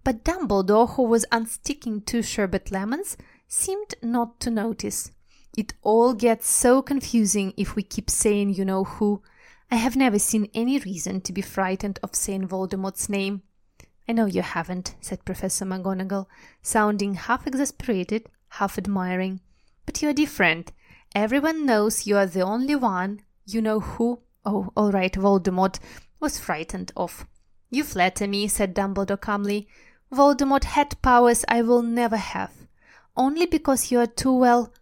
But 0.04 0.24
Dumbledore, 0.24 0.90
who 0.90 1.04
was 1.04 1.24
unsticking 1.32 2.04
two 2.04 2.22
sherbet 2.22 2.70
lemons, 2.70 3.16
seemed 3.47 3.95
not 4.01 4.39
to 4.41 4.49
notice. 4.49 5.11
It 5.57 5.73
all 5.81 6.13
gets 6.13 6.49
so 6.49 6.81
confusing 6.81 7.53
if 7.55 7.75
we 7.75 7.83
keep 7.83 8.09
saying 8.09 8.49
you 8.49 8.65
know 8.65 8.83
who. 8.83 9.21
I 9.71 9.75
have 9.75 9.95
never 9.95 10.19
seen 10.19 10.49
any 10.53 10.79
reason 10.79 11.21
to 11.21 11.33
be 11.33 11.41
frightened 11.41 11.99
of 12.03 12.15
saying 12.15 12.47
Voldemort's 12.47 13.07
name. 13.07 13.43
I 14.07 14.11
know 14.11 14.25
you 14.25 14.41
haven't, 14.41 14.95
said 14.99 15.25
Professor 15.25 15.65
McGonagall, 15.65 16.27
sounding 16.61 17.15
half 17.15 17.47
exasperated, 17.47 18.27
half 18.49 18.77
admiring. 18.77 19.39
But 19.85 20.01
you're 20.01 20.13
different. 20.13 20.71
Everyone 21.15 21.65
knows 21.65 22.05
you 22.05 22.17
are 22.17 22.25
the 22.27 22.41
only 22.41 22.75
one. 22.75 23.21
You 23.45 23.61
know 23.61 23.79
who, 23.79 24.19
oh, 24.45 24.71
all 24.75 24.91
right, 24.91 25.13
Voldemort, 25.13 25.79
was 26.19 26.39
frightened 26.39 26.91
of. 26.97 27.25
You 27.69 27.83
flatter 27.83 28.27
me, 28.27 28.47
said 28.47 28.75
Dumbledore 28.75 29.19
calmly. 29.19 29.67
Voldemort 30.11 30.65
had 30.65 31.01
powers 31.01 31.45
I 31.47 31.61
will 31.61 31.81
never 31.81 32.17
have 32.17 32.64
only 33.16 33.46
because 33.46 33.90
you 33.90 34.00
are 34.00 34.06
too 34.06 34.32
well 34.32 34.72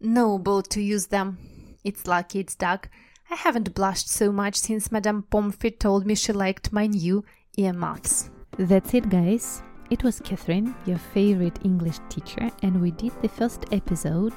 noble 0.00 0.62
to 0.62 0.80
use 0.80 1.06
them. 1.06 1.38
It's 1.84 2.06
lucky 2.06 2.40
it's 2.40 2.54
dark. 2.54 2.90
I 3.30 3.34
haven't 3.34 3.74
blushed 3.74 4.08
so 4.08 4.32
much 4.32 4.56
since 4.56 4.90
Madame 4.90 5.22
Pomfrey 5.22 5.70
told 5.70 6.06
me 6.06 6.14
she 6.14 6.32
liked 6.32 6.72
my 6.72 6.86
new 6.86 7.24
earmuffs. 7.56 8.30
That's 8.58 8.94
it, 8.94 9.08
guys. 9.10 9.62
It 9.90 10.02
was 10.02 10.20
Catherine, 10.20 10.74
your 10.86 10.98
favorite 10.98 11.58
English 11.64 11.98
teacher, 12.08 12.50
and 12.62 12.80
we 12.80 12.90
did 12.90 13.12
the 13.22 13.28
first 13.28 13.64
episode 13.72 14.34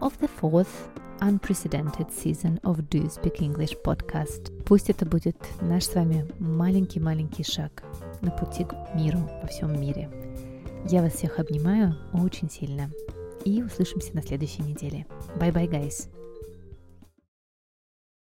of 0.00 0.18
the 0.18 0.28
fourth 0.28 0.88
unprecedented 1.20 2.10
season 2.10 2.60
of 2.64 2.88
Do 2.90 2.98
You 2.98 3.08
Speak 3.08 3.40
English 3.40 3.76
podcast. 3.84 4.52
Пусть 4.64 4.90
это 4.90 5.06
будет 5.06 5.36
наш 5.60 5.84
с 5.84 5.94
вами 5.94 6.26
маленький-маленький 6.38 7.44
шаг 7.44 7.82
на 8.20 8.30
пути 8.30 8.64
к 8.64 8.74
миру 8.94 9.28
во 9.40 9.46
всем 9.46 9.78
мире. 9.80 10.17
Я 10.85 11.01
вас 11.01 11.13
всех 11.13 11.39
обнимаю 11.39 11.95
очень 12.13 12.49
сильно. 12.49 12.89
И 13.45 13.63
услышимся 13.63 14.15
на 14.15 14.21
следующей 14.21 14.63
неделе. 14.63 15.05
Bye 15.37 15.53
bye, 15.53 15.69
guys. 15.69 16.07